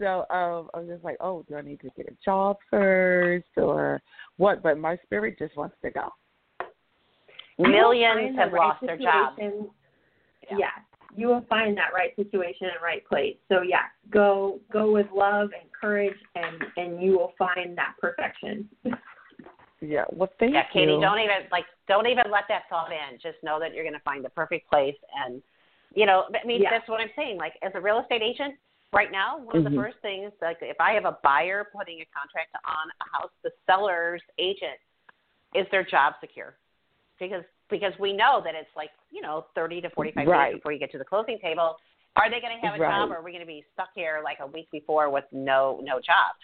[0.00, 3.46] So um I was just like, "Oh, do I need to get a job first
[3.56, 4.00] or
[4.36, 6.08] what?" But my spirit just wants to go.
[7.58, 9.36] Millions have right lost their jobs.
[9.36, 9.70] situation-
[10.50, 10.56] Yeah.
[10.58, 10.70] Yeah.
[11.14, 13.36] you will find that right situation and right place.
[13.48, 18.68] So yeah, go go with love and courage, and and you will find that perfection.
[19.84, 20.04] Yeah.
[20.12, 21.00] Well, thank Yeah, Katie, you.
[21.00, 23.18] don't even like don't even let that thought in.
[23.20, 24.94] Just know that you're going to find the perfect place,
[25.26, 25.42] and
[25.92, 26.70] you know, I mean, Yeah.
[26.70, 27.36] that's what I'm saying.
[27.36, 28.54] Like as a real estate agent,
[28.92, 29.76] right now, one of the Mhm.
[29.76, 33.52] first things, like if I have a buyer putting a contract on a house, the
[33.66, 34.78] seller's agent
[35.54, 36.56] is their job secure.
[37.18, 40.48] because because we know that it's like you know 30 to 45 Right.
[40.50, 41.78] days before you get to the closing table.
[42.16, 42.90] Are they going to have a Right.
[42.90, 45.78] job, or are we going to be stuck here like a week before with no
[45.82, 46.34] no job?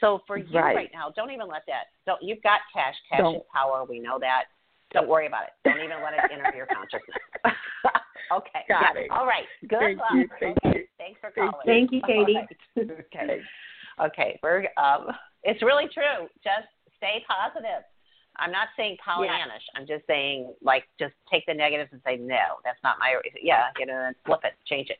[0.00, 0.76] So for you Right.
[0.76, 1.88] right now, don't even let that.
[2.06, 2.94] Don't you've got cash.
[3.10, 3.36] Cash Don't.
[3.36, 3.84] is power.
[3.84, 4.44] We know that.
[4.92, 5.52] Don't worry about it.
[5.64, 7.18] Don't even let it enter your consciousness.
[8.32, 8.64] okay.
[8.68, 9.00] Got yeah.
[9.02, 9.10] it.
[9.10, 9.46] All right.
[9.66, 10.12] Good Thank luck.
[10.14, 10.78] you, thank okay.
[10.78, 10.87] you.
[10.98, 11.66] Thanks for Thank calling.
[11.66, 12.36] Thank you, Katie.
[12.36, 12.90] All right.
[13.14, 13.40] Okay.
[14.00, 14.40] Okay.
[14.42, 15.08] We're um.
[15.44, 16.28] It's really true.
[16.42, 17.86] Just stay positive.
[18.36, 19.66] I'm not saying Pollyannish.
[19.74, 22.62] I'm just saying like just take the negatives and say no.
[22.64, 23.14] That's not my.
[23.42, 23.68] Yeah.
[23.78, 24.98] You know, and flip it, change it.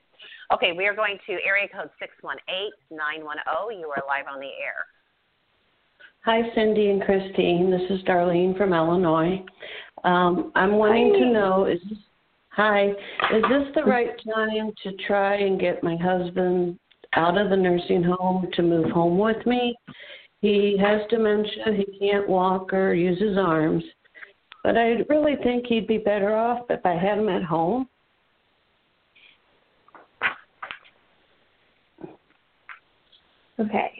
[0.52, 0.72] Okay.
[0.72, 3.70] We are going to area code six one eight nine one zero.
[3.70, 4.86] You are live on the air.
[6.24, 7.70] Hi, Cynde and Christine.
[7.70, 9.44] This is Darlene from Illinois.
[10.04, 11.98] Um, I'm wanting to know is this,
[12.58, 16.76] hi, is this the right time to try and get my husband
[17.14, 19.76] out of the nursing home to move home with me?
[20.40, 21.66] He has dementia.
[21.76, 23.84] He can't walk or use his arms.
[24.64, 27.88] But I really think he'd be better off if I had him at home.
[33.60, 33.92] Okay.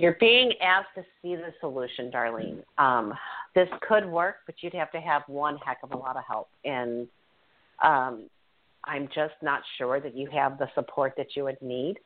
[0.00, 2.62] You're being asked to see the solution, Darlene.
[2.78, 3.12] Um,
[3.54, 6.48] this could work, but you'd have to have one heck of a lot of help.
[6.64, 7.06] And
[7.84, 8.30] um,
[8.84, 11.98] I'm just not sure that you have the support that you would need.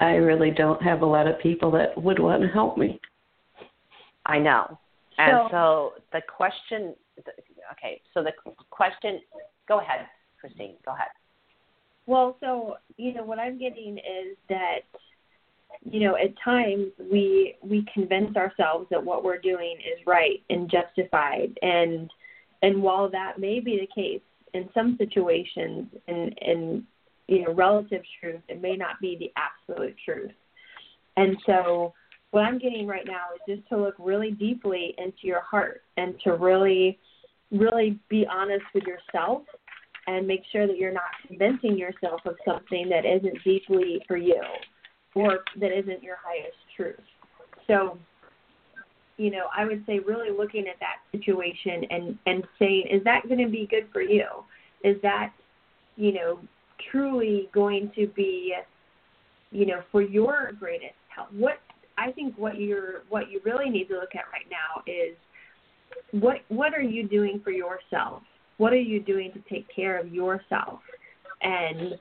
[0.00, 3.00] I really don't have a lot of people that would want to help me.
[4.26, 4.76] I know.
[5.18, 6.96] And So- so the question,
[7.70, 8.32] okay, so the
[8.70, 9.20] question,
[9.68, 10.08] go ahead,
[10.40, 11.10] Christine, go ahead.
[12.06, 14.80] Well, so you know what I'm getting is that
[15.82, 20.70] you know at times we we convince ourselves that what we're doing is right and
[20.70, 22.10] justified, and
[22.62, 24.22] and while that may be the case
[24.52, 26.84] in some situations, and and
[27.28, 30.32] you know relative truth, it may not be the absolute truth.
[31.16, 31.94] And so
[32.30, 36.14] what I'm getting right now is just to look really deeply into your heart and
[36.24, 36.98] to really
[37.52, 39.42] really be honest with yourself
[40.06, 44.42] and make sure that you're not convincing yourself of something that isn't deeply for you
[45.14, 47.00] or that isn't your highest truth.
[47.66, 47.98] So,
[49.16, 53.26] you know, I would say really looking at that situation and and saying, is that
[53.28, 54.26] going to be good for you?
[54.82, 55.32] Is that,
[55.96, 56.38] you know,
[56.90, 58.54] truly going to be,
[59.50, 61.28] you know, for your greatest health?
[61.32, 61.58] What
[61.96, 65.16] I think what you're what you really need to look at right now is
[66.20, 68.22] what what are you doing for yourself?
[68.56, 70.80] What are you doing to take care of yourself?
[71.42, 71.94] And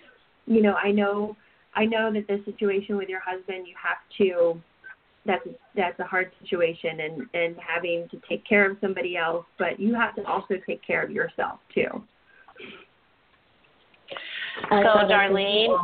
[0.46, 1.36] you know, I know
[1.76, 4.62] I know that the situation with your husband, you have to
[5.26, 9.80] that's that's a hard situation and and having to take care of somebody else, but
[9.80, 12.04] you have to also take care of yourself too.
[14.70, 14.76] So,
[15.10, 15.78] Darlene,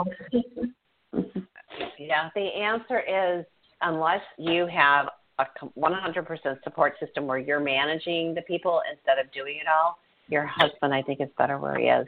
[1.98, 3.46] Yeah, the answer is
[3.82, 5.08] unless you have
[5.40, 5.46] a
[5.78, 10.94] 100% support system where you're managing the people instead of doing it all, your husband,
[10.94, 12.06] I think, is better where he is.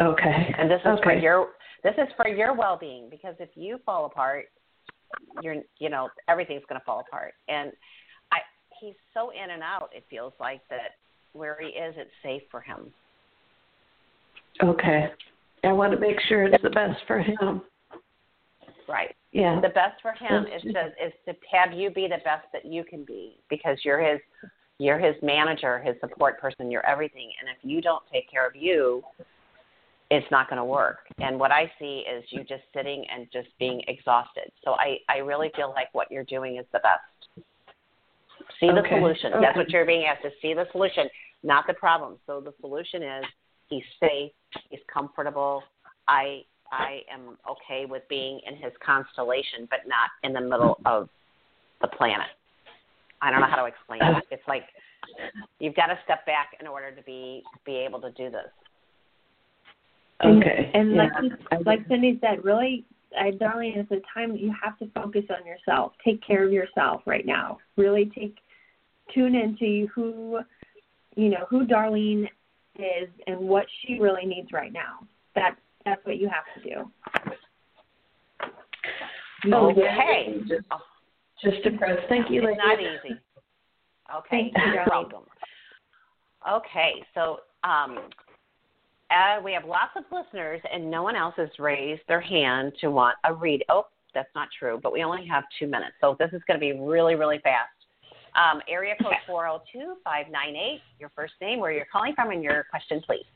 [0.00, 0.54] Okay.
[0.58, 1.22] And this is for okay.
[1.22, 1.48] your
[1.82, 4.46] this is for your well-being because if you fall apart,
[5.42, 7.34] you're you know everything's going to fall apart.
[7.48, 7.72] And
[8.32, 8.38] I
[8.80, 9.90] he's so in and out.
[9.94, 10.96] It feels like that
[11.32, 12.92] where he is, it's safe for him.
[14.62, 15.06] Okay.
[15.64, 17.62] I want to make sure it's the best for him.
[18.88, 19.14] Right.
[19.32, 19.60] Yeah.
[19.60, 22.84] The best for him is to is to have you be the best that you
[22.84, 24.20] can be because you're his
[24.78, 27.30] you're his manager, his support person, you're everything.
[27.40, 29.02] And if you don't take care of you,
[30.12, 31.06] it's not going to work.
[31.20, 34.52] And what I see is you just sitting and just being exhausted.
[34.62, 37.44] So I I really feel like what you're doing is the best.
[38.60, 39.00] See the Okay.
[39.00, 39.32] solution.
[39.40, 41.08] That's what you're being asked to see the solution,
[41.42, 42.18] not the problem.
[42.26, 43.24] So the solution is
[43.70, 44.32] he's safe,
[44.68, 45.62] he's comfortable.
[46.06, 51.08] I I am okay with being in his constellation, but not in the middle of
[51.80, 52.28] the planet.
[53.22, 54.24] I don't know how to explain it.
[54.30, 54.64] It's like
[55.58, 58.50] you've got to step back in order to be be able to do this.
[60.24, 60.70] Okay.
[60.74, 61.08] And, and yeah.
[61.50, 62.84] like like Cynde said, really,
[63.18, 65.92] I darling, it's a time that you have to focus on yourself.
[66.04, 67.58] Take care of yourself right now.
[67.76, 68.36] Really take
[69.14, 70.40] tune into who
[71.16, 72.26] you know who Darlene
[72.76, 75.06] is and what she really needs right now.
[75.34, 76.90] That that's what you have to do.
[79.52, 80.38] Okay.
[80.48, 80.66] Just,
[81.42, 82.02] just depressed.
[82.08, 82.46] Thank you.
[82.46, 83.18] It's not easy.
[84.18, 85.24] Okay, Thank you, welcome.
[86.48, 88.10] Okay, so um,
[89.12, 92.90] uh, we have lots of listeners, and no one else has raised their hand to
[92.90, 93.62] want a read.
[93.68, 96.60] Oh, that's not true, but we only have two minutes, so this is going to
[96.60, 97.70] be really, really fast.
[98.34, 103.02] Um, area code 402 598, your first name, where you're calling from, and your question,
[103.06, 103.26] please.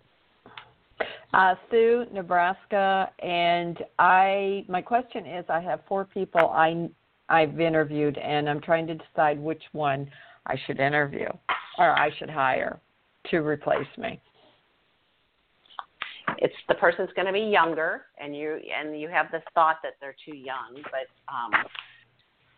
[1.35, 4.65] Uh, Sue, Nebraska, and I.
[4.69, 6.89] My question is, I have four people I
[7.29, 10.09] I've interviewed, and I'm trying to decide which one
[10.47, 11.29] I should interview
[11.79, 12.81] or I should hire
[13.31, 14.21] to replace me.
[16.39, 19.95] It's the person's going to be younger, and you and you have this thought that
[20.01, 21.65] they're too young, but um,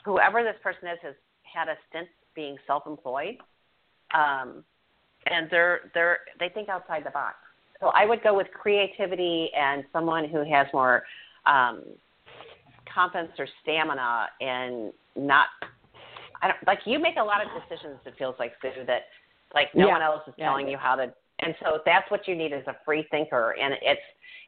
[0.05, 3.37] whoever this person is has had a stint being self-employed,
[4.15, 4.65] um,
[5.31, 7.37] and they're they're they think outside the box.
[7.81, 11.05] So I would go with creativity and someone who has more
[11.47, 11.85] um,
[12.93, 15.47] confidence or stamina and not.
[16.43, 17.99] I don't like you make a lot of decisions.
[18.07, 19.03] It feels like Sue that
[19.55, 19.93] like no Yeah.
[19.93, 21.13] one else is Yeah, telling you how to.
[21.41, 24.01] And so that's what you need is a free thinker, and it's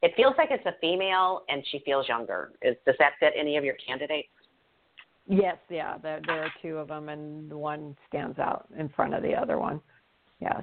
[0.03, 2.53] it feels like it's a female and she feels younger.
[2.63, 4.29] Is does that fit any of your candidates?
[5.27, 9.15] Yes, yeah, there there are two of them, and the one stands out in front
[9.15, 9.81] of the other one.
[10.41, 10.63] Yes.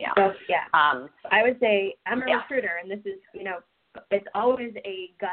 [0.00, 0.14] Yeah.
[0.16, 2.36] So yeah, Um, I would say I'm a Yeah.
[2.38, 3.60] recruiter, and this is you know,
[4.10, 5.30] it's always a gut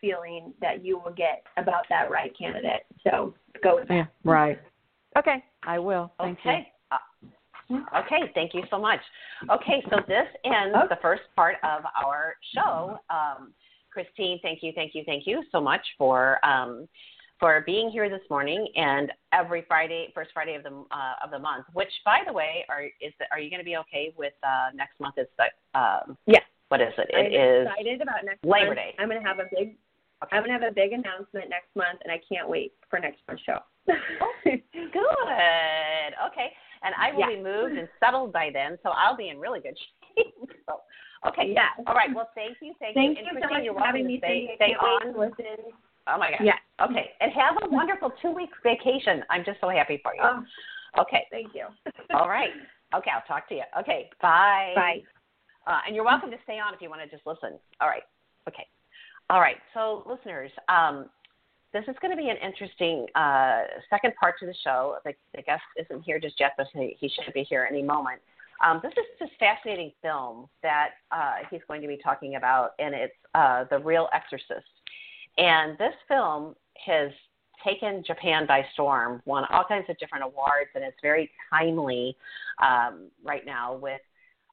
[0.00, 2.84] feeling that you will get about that right candidate.
[3.04, 3.94] So go with that.
[3.94, 4.06] Yeah.
[4.24, 4.58] Right.
[5.16, 6.12] Okay, I will.
[6.18, 6.72] Thank okay.
[6.90, 6.98] Uh,
[7.72, 9.00] okay, thank you so much.
[9.50, 10.86] Okay, so this ends Oh.
[10.88, 12.98] the first part of our show.
[13.10, 13.52] Um,
[13.90, 16.88] Christine, thank you, thank you, thank you so much for um,
[17.40, 21.38] for being here this morning and every Friday, first Friday of the uh, of the
[21.38, 21.66] month.
[21.72, 24.70] Which, by the way, are is the, are you going to be okay with uh,
[24.74, 25.16] next month?
[25.18, 26.42] Is the um, Yes.
[26.68, 27.10] What is it?
[27.14, 28.78] I'm It is excited about next Labor month.
[28.78, 28.94] Day.
[28.98, 29.76] I'm going to have a big,
[30.32, 33.20] I'm going to have a big announcement next month, and I can't wait for next
[33.28, 33.58] month's show.
[33.88, 34.62] Okay.
[34.72, 36.10] Good.
[36.32, 36.48] Okay.
[36.84, 37.36] And I will Yeah.
[37.36, 39.76] be moved and settled by then, so I'll be in really good
[40.16, 40.34] shape.
[40.68, 40.80] so,
[41.26, 41.52] okay.
[41.52, 41.68] Yeah.
[41.86, 42.14] All right.
[42.14, 42.74] Well, thank you.
[42.78, 43.24] Thank, Thank you.
[43.24, 44.18] you so much you're for welcome having to me.
[44.18, 45.18] stay, stay on.
[45.18, 45.72] listen.
[46.06, 46.40] Oh, my gosh.
[46.44, 46.58] Yeah.
[46.84, 47.10] Okay.
[47.20, 49.24] And have a wonderful two week vacation.
[49.30, 50.20] I'm just so happy for you.
[50.22, 50.44] Oh,
[51.00, 51.26] okay.
[51.30, 51.66] thank you.
[52.14, 52.50] All right.
[52.94, 53.10] Okay.
[53.10, 53.62] I'll talk to you.
[53.80, 54.10] Okay.
[54.20, 54.72] Bye.
[54.76, 55.02] Bye.
[55.66, 57.58] Uh, and you're welcome to stay on if you want to just listen.
[57.80, 58.02] All right.
[58.46, 58.66] Okay.
[59.30, 59.56] All right.
[59.72, 61.08] So, listeners, um,
[61.74, 64.96] this is going to be an interesting uh, second part to the show.
[65.04, 68.20] The, the guest isn't here just yet, but he, he should be here any moment.
[68.64, 72.94] Um, this is this fascinating film that uh, he's going to be talking about, and
[72.94, 74.64] it's uh, The Real Exorcist.
[75.36, 76.54] And this film
[76.86, 77.10] has
[77.66, 82.16] taken Japan by storm, won all kinds of different awards, and it's very timely
[82.62, 84.00] um, right now with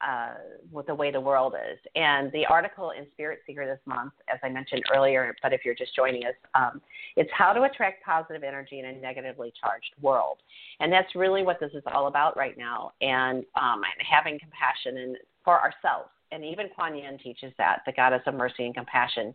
[0.06, 0.34] uh,
[0.70, 1.78] with the way the world is.
[1.94, 5.74] And the article in Spirit Seeker this month, as I mentioned earlier, but if you're
[5.74, 6.80] just joining us, um,
[7.16, 10.38] it's how to attract positive energy in a negatively charged world.
[10.80, 12.92] And that's really what this is all about right now.
[13.00, 16.10] And um, and having compassion and for ourselves.
[16.30, 19.34] And even Kuan Yin teaches that, the goddess of mercy and compassion.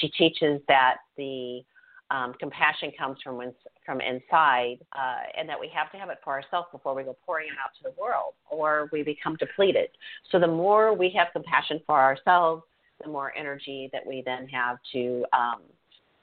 [0.00, 1.62] She teaches that the
[2.10, 3.52] um, compassion comes from in,
[3.84, 7.16] from inside, uh, and that we have to have it for ourselves before we go
[7.24, 9.88] pouring it out to the world, or we become depleted.
[10.30, 12.62] So the more we have compassion for ourselves,
[13.02, 15.60] the more energy that we then have to um,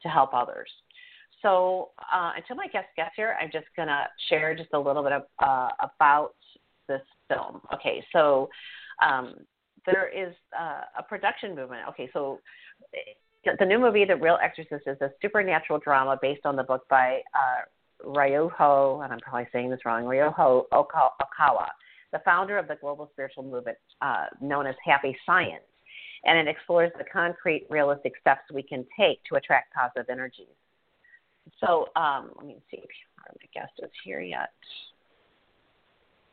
[0.02, 0.70] to help others.
[1.42, 5.12] So uh, until my guest gets here, I'm just to share just a little bit
[5.12, 6.34] of, uh, about
[6.88, 7.62] this film.
[7.74, 8.50] Okay, so
[9.06, 9.36] um,
[9.86, 11.82] there is uh, a production movement.
[11.90, 12.40] Okay, so
[13.60, 17.22] the new movie, The Real Exorcist, is a supernatural drama based on the book by
[17.34, 21.68] uh, Ryoho, and I'm probably saying this wrong, Ryoho Okawa,
[22.12, 25.64] the founder of the global spiritual movement uh, known as Happy Science.
[26.24, 30.48] And it explores the concrete, realistic steps we can take to attract positive energies.
[31.60, 32.90] So um, let me see if
[33.20, 34.50] my guest is here yet.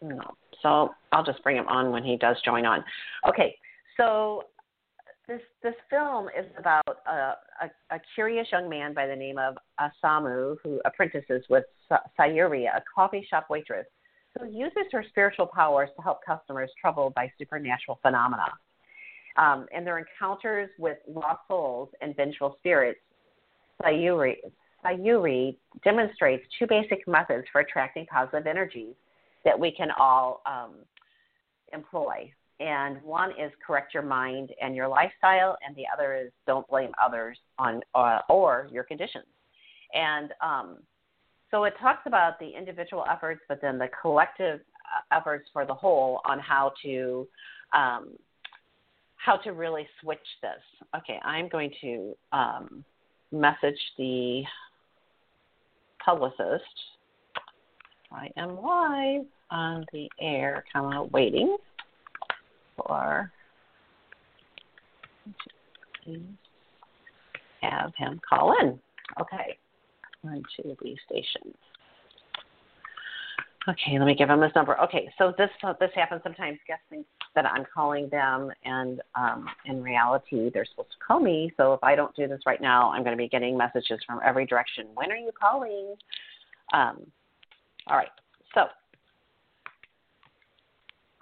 [0.01, 0.35] No.
[0.63, 2.83] So I'll just bring him on when he does join on.
[3.29, 3.55] Okay.
[3.97, 4.45] So
[5.33, 9.57] this this film is about a, a, a curious young man by the name of
[9.81, 11.65] Asamu who apprentices with
[12.19, 13.87] Sayuri, a coffee shop waitress,
[14.39, 18.45] who uses her spiritual powers to help customers troubled by supernatural phenomena.
[19.39, 23.01] Um, in their encounters with lost souls and vengeful spirits,
[23.83, 24.37] Sayuri,
[24.85, 28.95] Sayuri demonstrates two basic methods for attracting positive energies
[29.47, 30.75] that we can all um,
[31.73, 32.31] employ.
[32.63, 36.93] And one is correct your mind and your lifestyle, and the other is don't blame
[37.03, 39.25] others on uh, or your conditions.
[39.95, 40.77] And um,
[41.51, 45.75] so it talks about the individual efforts, but then the collective uh, efforts for the
[45.75, 47.27] whole on how to
[47.77, 48.11] um,
[49.17, 50.63] how to really switch this.
[50.97, 52.85] Okay, I'm going to um,
[53.33, 54.45] message the
[56.05, 56.63] publicist.
[58.13, 61.57] I am live on the air, of waiting
[62.77, 63.31] for
[67.63, 68.79] have him call in.
[69.21, 69.59] Okay,
[70.25, 71.55] on to the station.
[73.69, 74.79] Okay, let me give him his number.
[74.81, 76.59] Okay, so this this happens sometimes.
[76.67, 77.07] Guests think
[77.37, 81.53] that I'm calling them, and um, in reality, they're supposed to call me.
[81.57, 84.21] So if I don't do this right now, I'm going to be getting messages from
[84.25, 84.87] every direction.
[84.95, 85.95] When are you calling?
[86.73, 87.07] Um,
[87.87, 88.11] all right,
[88.55, 88.67] so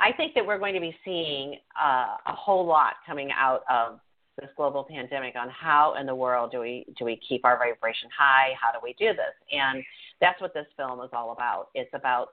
[0.00, 4.00] I think that we're going to be seeing uh, a whole lot coming out of
[4.40, 8.08] this global pandemic on how in the world do we do we keep our vibration
[8.16, 8.54] high?
[8.60, 9.34] How do we do this?
[9.52, 9.84] And
[10.20, 11.68] that's what this film is all about.
[11.74, 12.28] It's about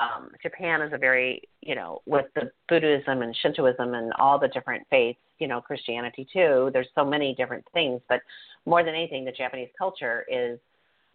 [0.00, 4.48] um, Japan is a very you know with the Buddhism and Shintoism and all the
[4.48, 6.70] different faiths, you know Christianity too.
[6.72, 8.20] There's so many different things, but
[8.64, 10.60] more than anything, the Japanese culture is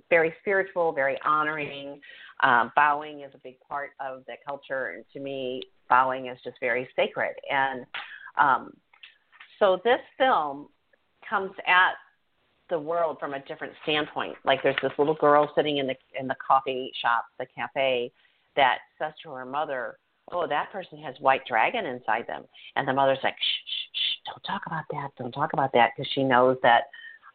[0.09, 1.99] very spiritual, very honoring.
[2.41, 6.57] Um, bowing is a big part of the culture, and to me, bowing is just
[6.59, 7.33] very sacred.
[7.49, 7.85] And
[8.37, 8.73] um,
[9.59, 10.67] so this film
[11.27, 11.93] comes at
[12.69, 14.35] the world from a different standpoint.
[14.45, 18.11] Like there's this little girl sitting in the in the coffee shop, the cafe,
[18.55, 19.97] that says to her mother,
[20.31, 22.43] "Oh, that person has white dragon inside them,"
[22.75, 25.09] and the mother's like, "Shh, shh, shh don't talk about that.
[25.17, 26.85] Don't talk about that," because she knows that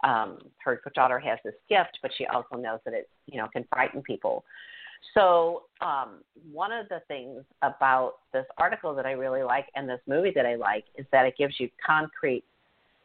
[0.04, 3.64] um, her daughter has this gift, but she also knows that it you know can
[3.72, 4.44] frighten people.
[5.14, 6.22] So um,
[6.52, 10.46] one of the things about this article that I really like and this movie that
[10.46, 12.44] I like is that it gives you concrete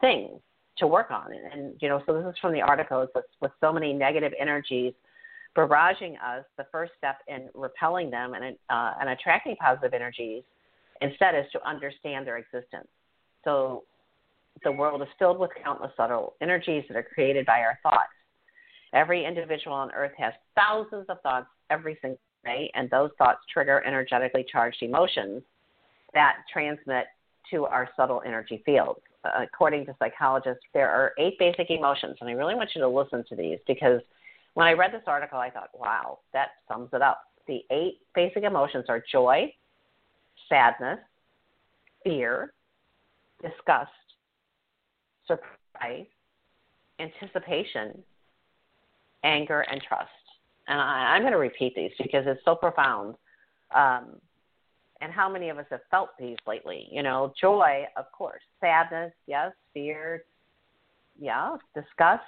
[0.00, 0.40] things
[0.78, 1.32] to work on.
[1.32, 3.02] And, and you know, so this is from the article.
[3.02, 4.92] It's with, with so many negative energies
[5.56, 6.44] barraging us.
[6.56, 10.42] The first step in repelling them and uh, and attracting positive energies
[11.00, 12.88] instead is to understand their existence.
[13.44, 13.84] So
[14.64, 18.08] the world is filled with countless subtle energies that are created by our thoughts.
[18.92, 23.82] Every individual on earth has thousands of thoughts every single day, and those thoughts trigger
[23.86, 25.42] energetically charged emotions
[26.14, 27.06] that transmit
[27.50, 29.00] to our subtle energy fields.
[29.24, 33.24] According to psychologists, there are eight basic emotions, and I really want you to listen
[33.28, 34.00] to these because
[34.54, 37.22] when I read this article, I thought, wow, that sums it up.
[37.48, 39.52] The eight basic emotions are joy,
[40.48, 40.98] sadness,
[42.04, 42.52] fear,
[43.42, 43.90] disgust,
[45.26, 46.06] surprise,
[46.98, 48.02] anticipation,
[49.22, 50.10] anger, and trust
[50.68, 53.14] and I, I'm going to repeat these because it's so profound.
[53.74, 54.16] Um,
[55.00, 56.88] and how many of us have felt these lately?
[56.90, 60.24] You know, joy, of course, sadness, yes, fear,
[61.20, 62.22] yeah, disgust.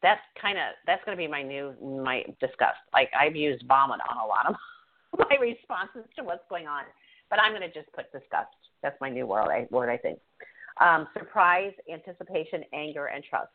[0.00, 2.78] That's kind of that's going to be my new my disgust.
[2.92, 4.54] Like I've used vomit on a lot of
[5.18, 6.84] my responses to what's going on,
[7.30, 8.54] but I'm going to just put disgust.
[8.80, 9.48] That's my new word.
[9.50, 10.20] I, word I think.
[10.80, 13.50] Um, surprise, anticipation, anger, and trust.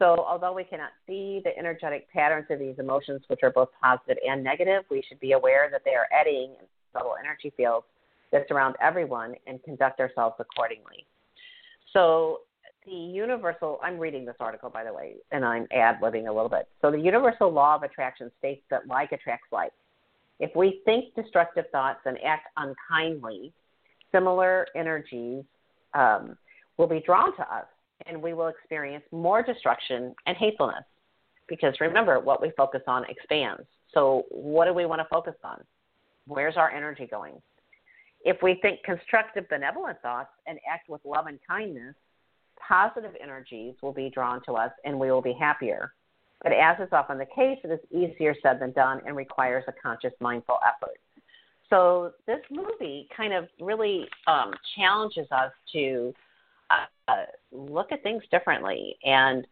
[0.00, 4.16] So, although we cannot see the energetic patterns of these emotions, which are both positive
[4.26, 7.86] and negative, we should be aware that they are eddying in subtle energy fields
[8.32, 11.06] that surround everyone and conduct ourselves accordingly.
[11.92, 12.40] So,
[12.86, 16.48] the universal, I'm reading this article, by the way, and I'm ad libbing a little
[16.48, 16.66] bit.
[16.80, 19.72] So, the universal law of attraction states that like attracts like.
[20.38, 23.52] If we think destructive thoughts and act unkindly,
[24.10, 25.44] similar energies
[25.92, 26.38] um,
[26.80, 27.66] will be drawn to us
[28.06, 30.84] and we will experience more destruction and hatefulness.
[31.46, 33.64] Because remember, what we focus on expands.
[33.92, 35.62] So, what do we want to focus on?
[36.26, 37.34] Where's our energy going?
[38.24, 41.94] If we think constructive, benevolent thoughts and act with love and kindness,
[42.66, 45.92] positive energies will be drawn to us and we will be happier.
[46.42, 49.72] But as is often the case, it is easier said than done and requires a
[49.72, 50.98] conscious, mindful effort.
[51.68, 56.14] So, this movie kind of really um, challenges us to
[57.08, 58.96] uh, look at things differently.
[59.04, 59.46] And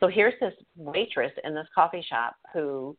[0.00, 2.96] so here's this waitress in this coffee shop who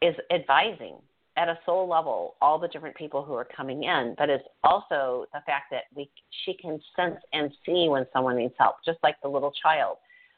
[0.00, 0.96] is advising
[1.36, 5.24] at a soul level all the different people who are coming in, but it's also
[5.32, 6.10] the fact that we
[6.44, 9.96] she can sense and see when someone needs help, just like the little child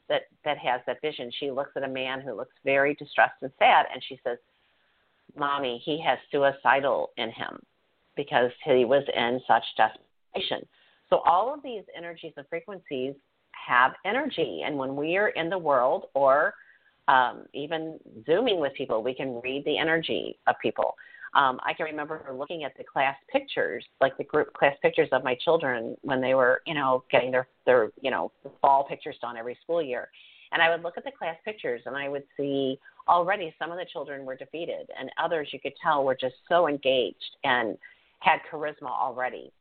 [0.08, 1.30] that that has that vision.
[1.40, 4.38] She looks at a man who looks very distressed and sad, and she says,
[5.36, 7.60] "Mommy, he has suicidal in him
[8.14, 10.66] because he was in such desperation."
[11.10, 13.14] So all of these energies and frequencies
[13.66, 16.54] have energy, and when we are in the world or
[17.08, 20.94] um, even zooming with people, we can read the energy of people.
[21.34, 25.24] Um, I can remember looking at the class pictures, like the group class pictures of
[25.24, 29.36] my children when they were, you know, getting their their you know fall pictures done
[29.36, 30.08] every school year,
[30.52, 32.78] and I would look at the class pictures and I would see
[33.08, 36.68] already some of the children were defeated, and others you could tell were just so
[36.68, 37.76] engaged and
[38.20, 39.52] had charisma already.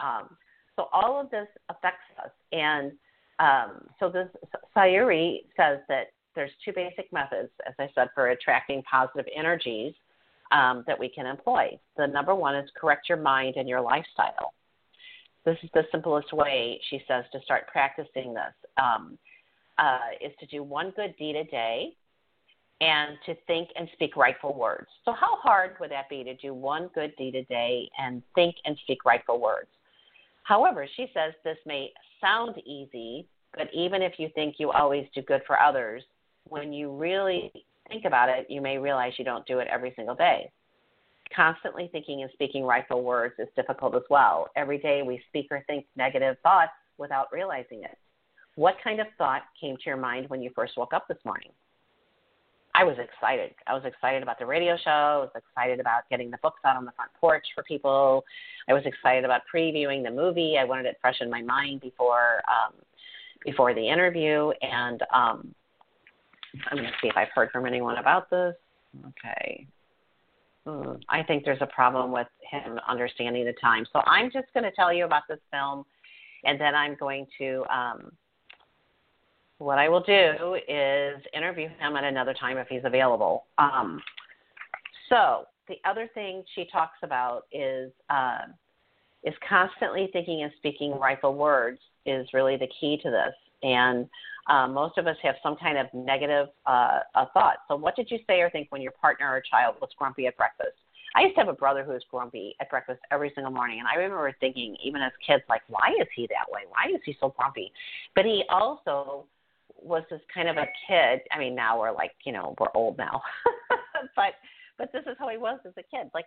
[0.00, 0.36] Um,
[0.76, 2.30] so all of this affects us.
[2.52, 2.92] And
[3.38, 4.28] um, so this
[4.76, 9.94] Sayuri says that there's two basic methods, as I said, for attracting positive energies
[10.52, 11.78] um, that we can employ.
[11.96, 14.52] The number one is correct your mind and your lifestyle.
[15.44, 18.54] This is the simplest way, she says, to start practicing this.
[18.76, 19.18] Um,
[19.78, 21.88] uh, is to do one good deed a day
[22.80, 24.86] and to think and speak rightful words.
[25.04, 28.56] So, how hard would that be to do one good deed a day and think
[28.64, 29.68] and speak rightful words?
[30.44, 31.90] However, she says this may
[32.20, 33.26] sound easy,
[33.56, 36.02] but even if you think you always do good for others,
[36.44, 37.50] when you really
[37.88, 40.50] think about it, you may realize you don't do it every single day.
[41.34, 44.48] Constantly thinking and speaking rightful words is difficult as well.
[44.54, 47.96] Every day we speak or think negative thoughts without realizing it.
[48.56, 51.50] What kind of thought came to your mind when you first woke up this morning?
[52.74, 53.54] I was excited.
[53.68, 54.90] I was excited about the radio show.
[54.90, 58.24] I was excited about getting the books out on the front porch for people.
[58.68, 60.56] I was excited about previewing the movie.
[60.58, 62.74] I wanted it fresh in my mind before um,
[63.44, 64.50] before the interview.
[64.60, 65.54] And um,
[66.70, 68.54] I'm going to see if I've heard from anyone about this.
[69.08, 69.66] Okay.
[70.66, 70.94] Hmm.
[71.08, 73.86] I think there's a problem with him understanding the time.
[73.92, 75.84] So I'm just going to tell you about this film,
[76.44, 78.12] and then I'm going to um,
[79.58, 83.44] what I will do is interview him at another time if he's available.
[83.58, 84.00] Um,
[85.08, 88.38] so the other thing she talks about is uh,
[89.24, 93.34] is constantly thinking and speaking rightful words is really the key to this.
[93.62, 94.06] And
[94.50, 97.58] um, most of us have some kind of negative uh, uh, thought.
[97.68, 100.36] So, what did you say or think when your partner or child was grumpy at
[100.36, 100.76] breakfast?
[101.16, 103.88] I used to have a brother who was grumpy at breakfast every single morning, and
[103.88, 106.62] I remember thinking, even as kids, like, why is he that way?
[106.68, 107.72] Why is he so grumpy?
[108.14, 109.24] But he also
[109.84, 111.20] was this kind of a kid.
[111.30, 113.22] I mean, now we're like, you know, we're old now,
[114.16, 114.34] but
[114.78, 116.10] but this is how he was as a kid.
[116.14, 116.26] Like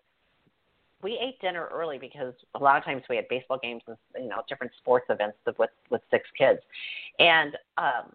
[1.01, 4.29] we ate dinner early because a lot of times we had baseball games and you
[4.29, 6.59] know different sports events with with six kids,
[7.19, 8.13] and um,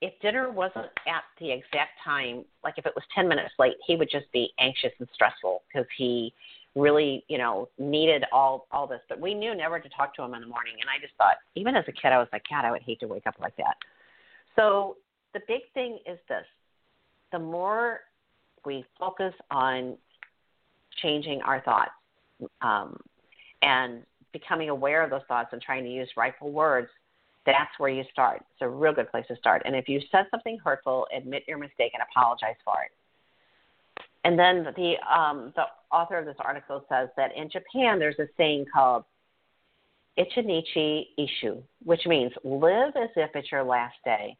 [0.00, 3.96] if dinner wasn't at the exact time, like if it was ten minutes late, he
[3.96, 6.32] would just be anxious and stressful because he
[6.76, 9.00] really you know needed all all this.
[9.08, 11.36] But we knew never to talk to him in the morning, and I just thought
[11.54, 13.56] even as a kid I was like, God, I would hate to wake up like
[13.56, 13.76] that.
[14.56, 14.96] So
[15.32, 16.44] the big thing is this
[17.32, 18.00] the more
[18.64, 19.96] we focus on
[21.02, 21.90] changing our thoughts
[22.62, 22.96] um,
[23.62, 24.02] and
[24.32, 26.88] becoming aware of those thoughts and trying to use rightful words,
[27.46, 28.38] that's where you start.
[28.52, 29.62] It's a real good place to start.
[29.64, 32.92] And if you said something hurtful, admit your mistake and apologize for it.
[34.24, 38.26] And then the um, the author of this article says that in Japan there's a
[38.38, 39.04] saying called
[40.18, 44.36] Ichinichi Ishu, which means live as if it's your last day.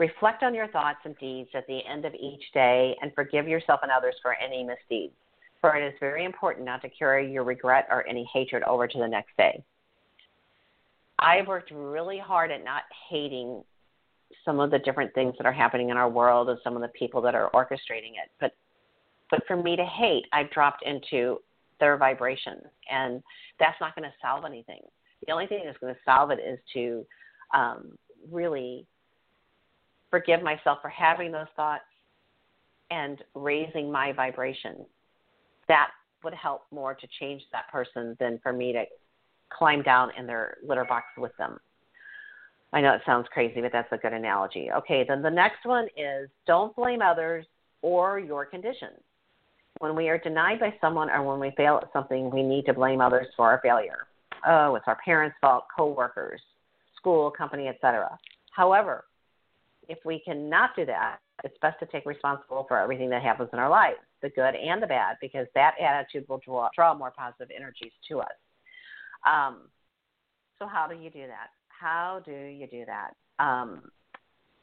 [0.00, 3.80] Reflect on your thoughts and deeds at the end of each day and forgive yourself
[3.82, 5.12] and others for any misdeeds.
[5.60, 8.98] For it is very important not to carry your regret or any hatred over to
[8.98, 9.62] the next day.
[11.18, 13.62] I've worked really hard at not hating
[14.42, 16.88] some of the different things that are happening in our world and some of the
[16.88, 18.30] people that are orchestrating it.
[18.40, 18.54] But
[19.30, 21.42] but for me to hate, I've dropped into
[21.78, 23.22] their vibration, and
[23.58, 24.80] that's not going to solve anything.
[25.26, 27.06] The only thing that's going to solve it is to
[27.54, 27.98] um,
[28.32, 28.86] really
[30.10, 31.84] forgive myself for having those thoughts
[32.90, 34.84] and raising my vibration.
[35.68, 35.90] That
[36.24, 38.84] would help more to change that person than for me to
[39.50, 41.58] climb down in their litter box with them.
[42.72, 44.70] I know it sounds crazy, but that's a good analogy.
[44.70, 47.46] Okay, then the next one is don't blame others
[47.82, 49.00] or your conditions.
[49.78, 52.74] When we are denied by someone or when we fail at something, we need to
[52.74, 54.06] blame others for our failure.
[54.46, 56.40] Oh, it's our parents' fault, coworkers,
[56.96, 58.16] school, company, etc.
[58.52, 59.04] However,
[59.90, 63.58] if we cannot do that, it's best to take responsibility for everything that happens in
[63.58, 67.48] our lives, the good and the bad, because that attitude will draw, draw more positive
[67.54, 68.28] energies to us.
[69.26, 69.62] Um,
[70.58, 71.48] so, how do you do that?
[71.68, 73.44] How do you do that?
[73.44, 73.90] Um,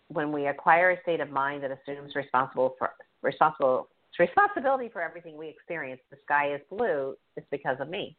[0.07, 2.91] when we acquire a state of mind that assumes responsible for
[3.21, 8.15] responsible responsibility for everything we experience, the sky is blue, it's because of me.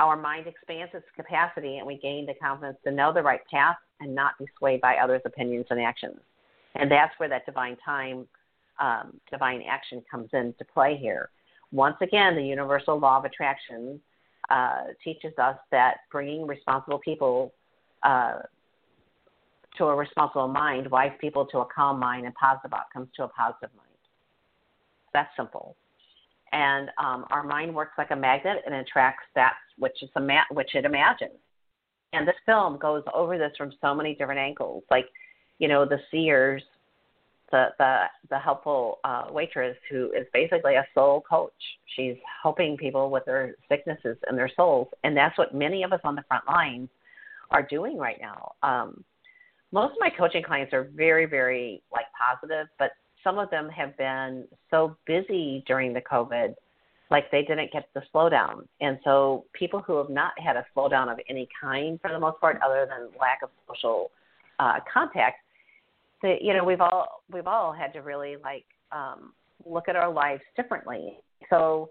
[0.00, 3.76] Our mind expands its capacity and we gain the confidence to know the right path
[4.00, 6.18] and not be swayed by others' opinions and actions.
[6.74, 8.26] And that's where that divine time,
[8.80, 11.28] um, divine action comes into play here.
[11.70, 14.00] Once again, the universal law of attraction
[14.48, 17.52] uh, teaches us that bringing responsible people
[18.02, 18.38] uh,
[19.76, 23.28] to a responsible mind, wise people to a calm mind, and positive outcomes to a
[23.28, 23.88] positive mind.
[25.12, 25.76] That's simple.
[26.52, 30.42] And um, our mind works like a magnet and attracts that which, is a ma-
[30.50, 31.38] which it imagines.
[32.12, 34.82] And this film goes over this from so many different angles.
[34.90, 35.06] Like,
[35.58, 36.62] you know, the seers,
[37.50, 41.52] the the the helpful uh, waitress who is basically a soul coach.
[41.96, 46.00] She's helping people with their sicknesses and their souls, and that's what many of us
[46.04, 46.88] on the front lines
[47.50, 48.52] are doing right now.
[48.62, 49.04] Um,
[49.72, 53.96] most of my coaching clients are very, very like positive, but some of them have
[53.96, 56.54] been so busy during the COVID
[57.10, 58.66] like they didn't get the slowdown.
[58.80, 62.40] And so people who have not had a slowdown of any kind for the most
[62.40, 64.10] part, other than lack of social
[64.58, 65.38] uh, contact,
[66.22, 69.32] the you know we've all we've all had to really like um,
[69.66, 71.18] look at our lives differently.
[71.48, 71.90] So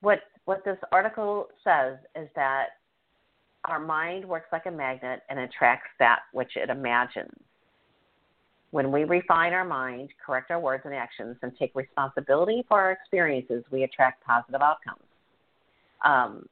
[0.00, 2.66] what what this article says is that
[3.64, 7.34] our mind works like a magnet and attracts that which it imagines.
[8.70, 12.92] When we refine our mind, correct our words and actions, and take responsibility for our
[12.92, 15.02] experiences, we attract positive outcomes.
[16.04, 16.46] Um,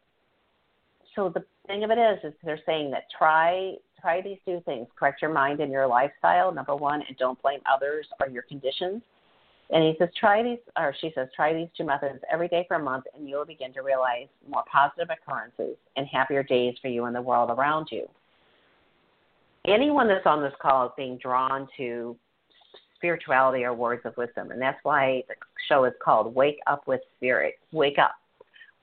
[1.15, 4.87] so the thing of it is, is they're saying that try try these two things:
[4.97, 9.03] correct your mind and your lifestyle, number one, and don't blame others or your conditions.
[9.71, 12.79] And he says, try these, or she says, try these two methods every day for
[12.79, 17.05] a month, and you'll begin to realize more positive occurrences and happier days for you
[17.05, 18.09] and the world around you.
[19.73, 22.17] Anyone that's on this call is being drawn to
[22.97, 25.35] spirituality or words of wisdom, and that's why the
[25.69, 27.55] show is called Wake Up with Spirit.
[27.73, 28.15] Wake up.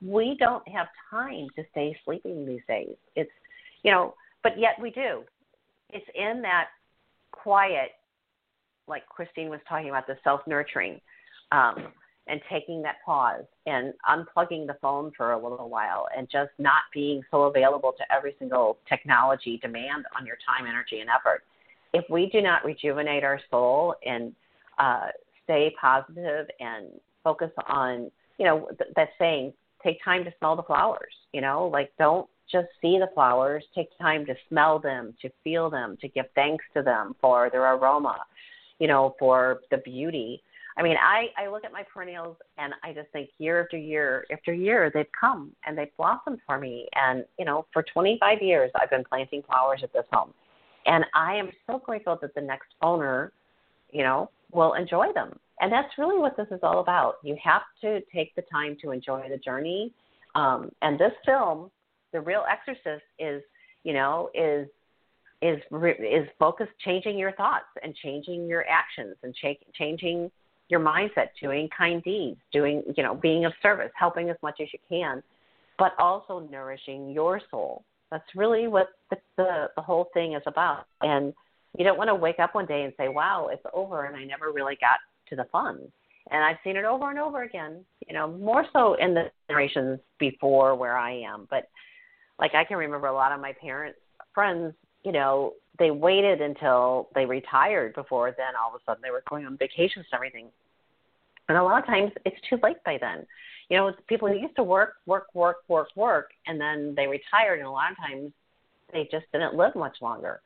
[0.01, 2.95] We don't have time to stay sleeping these days.
[3.15, 3.31] It's,
[3.83, 4.13] you know,
[4.43, 5.23] but yet we do.
[5.89, 6.67] It's in that
[7.31, 7.91] quiet
[8.87, 10.99] like Christine was talking about, the self nurturing,
[11.51, 11.87] um,
[12.27, 16.81] and taking that pause and unplugging the phone for a little while and just not
[16.93, 21.43] being so available to every single technology demand on your time, energy, and effort.
[21.93, 24.33] If we do not rejuvenate our soul and
[24.79, 25.07] uh,
[25.43, 26.87] stay positive and
[27.23, 29.53] focus on, you know, th- that saying,
[29.83, 33.89] take time to smell the flowers, you know, like don't just see the flowers, take
[33.99, 38.17] time to smell them, to feel them, to give thanks to them for their aroma,
[38.79, 40.41] you know, for the beauty.
[40.77, 44.25] I mean, I, I look at my perennials and I just think year after year
[44.31, 46.87] after year they've come and they've blossomed for me.
[46.93, 50.33] And, you know, for 25 years I've been planting flowers at this home.
[50.85, 53.31] And I am so grateful that the next owner,
[53.91, 55.39] you know, will enjoy them.
[55.61, 57.15] And that's really what this is all about.
[57.23, 59.93] You have to take the time to enjoy the journey.
[60.35, 61.71] Um, and this film,
[62.11, 63.41] The Real Exorcist, is,
[63.83, 64.67] you know, is
[65.41, 70.31] is is focused changing your thoughts and changing your actions and cha- changing
[70.69, 74.67] your mindset, doing kind deeds, doing you know being of service, helping as much as
[74.73, 75.21] you can,
[75.77, 77.83] but also nourishing your soul.
[78.11, 80.85] That's really what the the, the whole thing is about.
[81.01, 81.33] And
[81.77, 84.23] you don't want to wake up one day and say, "Wow, it's over," and I
[84.23, 85.79] never really got to the fun.
[86.31, 87.85] And I've seen it over and over again.
[88.07, 91.69] You know, more so in the generations before where I am, but
[92.39, 93.99] like I can remember a lot of my parents'
[94.33, 94.73] friends
[95.05, 99.23] you know, they waited until they retired before then all of a sudden they were
[99.29, 100.47] going on vacations and everything.
[101.47, 103.25] And a lot of times it's too late by then.
[103.69, 107.67] You know, people used to work, work, work, work, work, and then they retired, and
[107.67, 108.31] a lot of times
[108.93, 110.41] they just didn't live much longer.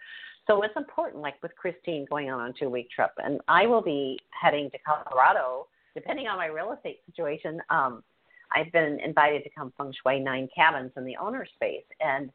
[0.47, 3.11] So it's important, like with Christine going on a two week trip.
[3.17, 7.61] And I will be heading to Colorado, depending on my real estate situation.
[7.69, 8.03] Um,
[8.51, 11.83] I've been invited to come feng shui nine cabins in the owner space.
[11.99, 12.31] And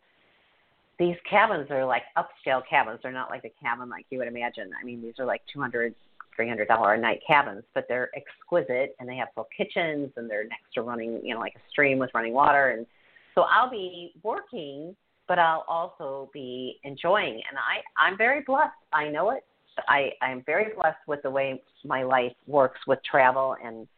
[0.99, 3.01] these cabins are like upscale cabins.
[3.03, 4.71] They're not like a cabin like you would imagine.
[4.81, 5.95] I mean, these are like two hundred,
[6.37, 10.31] three hundred dollar a night cabins, but they're exquisite and they have full kitchens and
[10.31, 12.71] they're next to running, you know, like a stream with running water.
[12.71, 12.87] And
[13.35, 14.95] so I'll be working,
[15.27, 17.35] but I'll also be enjoying.
[17.35, 18.73] And I, I'm very blessed.
[18.93, 19.45] I know it.
[19.89, 23.89] I, I'm very blessed with the way my life works with travel and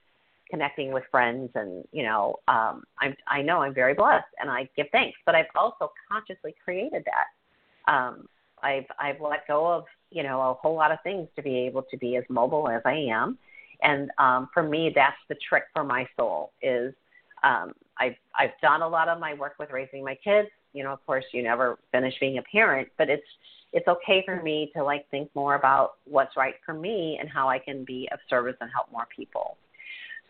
[0.50, 4.68] connecting with friends and you know um i'm i know i'm very blessed and i
[4.76, 7.92] give thanks but i've also consciously created that.
[7.92, 8.28] Um
[8.62, 11.82] i've i've let go of you know a whole lot of things to be able
[11.82, 13.38] to be as mobile as i am.
[13.82, 16.94] And um for me that's the trick for my soul is
[17.42, 20.48] um i've i've done a lot of my work with raising my kids.
[20.72, 23.26] You know of course you never finish being a parent but it's
[23.72, 27.48] it's okay for me to like think more about what's right for me and how
[27.48, 29.56] i can be of service and help more people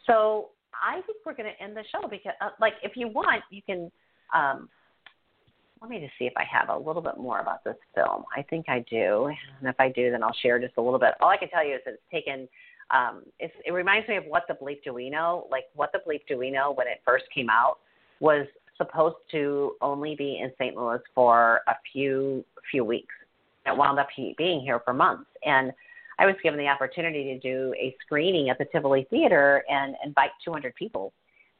[0.06, 3.42] so I think we're going to end the show because, uh, like, if you want,
[3.50, 3.90] you can.
[4.34, 4.68] Um,
[5.82, 8.24] let me just see if I have a little bit more about this film.
[8.34, 11.10] I think I do, and if I do, then I'll share just a little bit.
[11.20, 12.48] All I can tell you is that it's taken.
[12.90, 15.46] Um, it's, it reminds me of what the bleep do we know?
[15.50, 17.78] Like, what the bleep do we know when it first came out
[18.20, 18.46] was
[18.76, 20.76] supposed to only be in St.
[20.76, 23.14] Louis for a few few weeks.
[23.66, 24.08] It wound up
[24.38, 25.72] being here for months, and
[26.18, 30.30] I was given the opportunity to do a screening at the Tivoli Theater and invite
[30.44, 31.12] 200 people.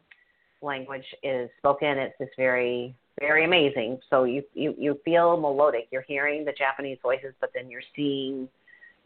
[0.62, 1.98] language is spoken.
[1.98, 3.98] It's just very, very amazing.
[4.10, 5.88] So you you you feel melodic.
[5.90, 8.48] You're hearing the Japanese voices, but then you're seeing,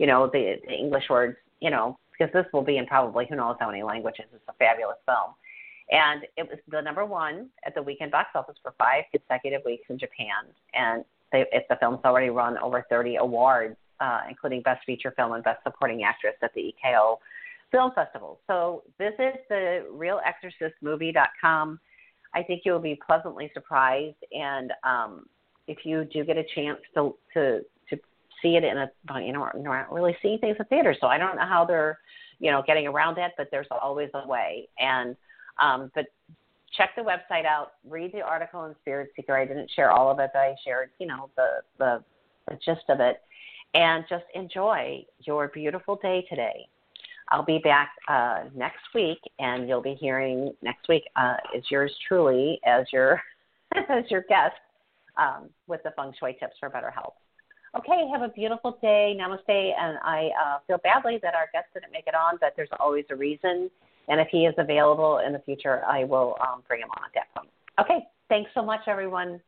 [0.03, 1.37] you know, the, the English words.
[1.61, 4.25] You know, because this will be in probably who knows how many languages.
[4.35, 5.35] It's a fabulous film.
[5.93, 9.85] And it was the number one at the weekend box office for five consecutive weeks
[9.89, 10.51] in Japan.
[10.75, 15.35] And they, if the film's already run over 30 awards, uh, including Best Feature Film
[15.35, 17.19] and Best Supporting Actress at the EKO
[17.71, 18.41] Film Festival.
[18.49, 21.79] So visit the realexorcistmovie.com.
[22.35, 24.17] I think you'll be pleasantly surprised.
[24.33, 25.27] And um,
[25.69, 27.61] if you do get a chance to, to
[28.43, 28.91] see it in a,
[29.21, 31.99] you know, not really seeing things in theaters, so I don't know how they're,
[32.39, 34.69] you know, getting around it, but there's always a way.
[34.79, 35.17] And,
[35.63, 36.07] um, but
[36.77, 39.37] check the website out, read the article in Spirit Seeker.
[39.37, 42.05] I didn't share all of it, but I shared, you know, the, the,
[42.49, 43.21] the gist of it.
[43.75, 46.67] And just enjoy your beautiful day today.
[47.31, 51.91] I'll be back uh, next week, and you'll be hearing next week uh, is yours
[52.07, 53.23] truly as your
[53.75, 54.57] as your guest
[55.17, 57.15] um, with the feng shui tips for better health.
[57.77, 59.17] Okay, have a beautiful day.
[59.19, 59.49] Namaste.
[59.49, 63.05] And I uh, feel badly that our guest didn't make it on, but there's always
[63.11, 63.71] a reason.
[64.09, 67.13] And if he is available in the future, I will um, bring him on at
[67.15, 67.51] that point.
[67.81, 69.41] Okay, thanks so much, everyone.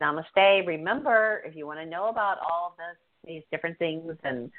[0.00, 0.66] Namaste.
[0.66, 2.96] Remember, if you want to know about all of this,
[3.26, 4.50] these different things and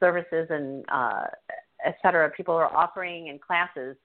[0.00, 1.24] services and uh,
[1.84, 3.96] et cetera, people are offering in classes,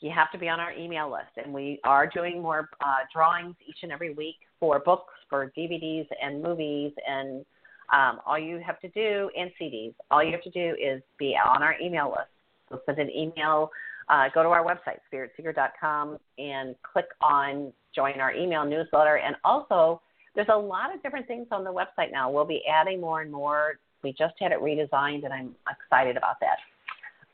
[0.00, 1.30] you have to be on our email list.
[1.42, 6.06] And we are doing more uh, drawings each and every week for books, for DVDs,
[6.22, 6.92] and movies.
[7.08, 7.44] And
[7.92, 11.36] um, all you have to do, and CDs, all you have to do is be
[11.36, 12.30] on our email list.
[12.68, 13.70] So send an email
[14.08, 19.16] uh, go to our website, spiritseeker.com, and click on join our email newsletter.
[19.16, 20.00] And also,
[20.34, 22.30] there's a lot of different things on the website now.
[22.30, 23.78] We'll be adding more and more.
[24.02, 26.58] We just had it redesigned, and I'm excited about that.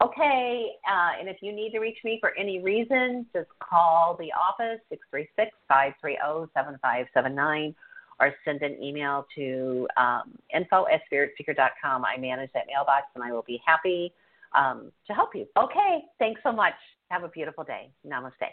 [0.03, 4.33] Okay, uh, and if you need to reach me for any reason, just call the
[4.33, 7.74] office, 636 530 7579,
[8.20, 12.05] or send an email to um, info at spiritseeker.com.
[12.05, 14.12] I manage that mailbox, and I will be happy
[14.55, 15.47] um, to help you.
[15.56, 16.74] Okay, thanks so much.
[17.10, 17.90] Have a beautiful day.
[18.06, 18.48] Namaste.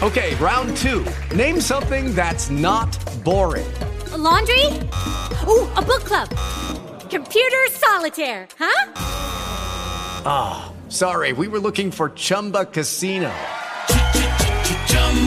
[0.00, 1.04] Okay, round two.
[1.34, 3.66] Name something that's not boring.
[4.12, 4.64] A laundry?
[5.46, 6.28] Ooh, a book club.
[7.10, 8.92] Computer solitaire, huh?
[10.24, 13.34] Ah, oh, sorry, we were looking for Chumba Casino.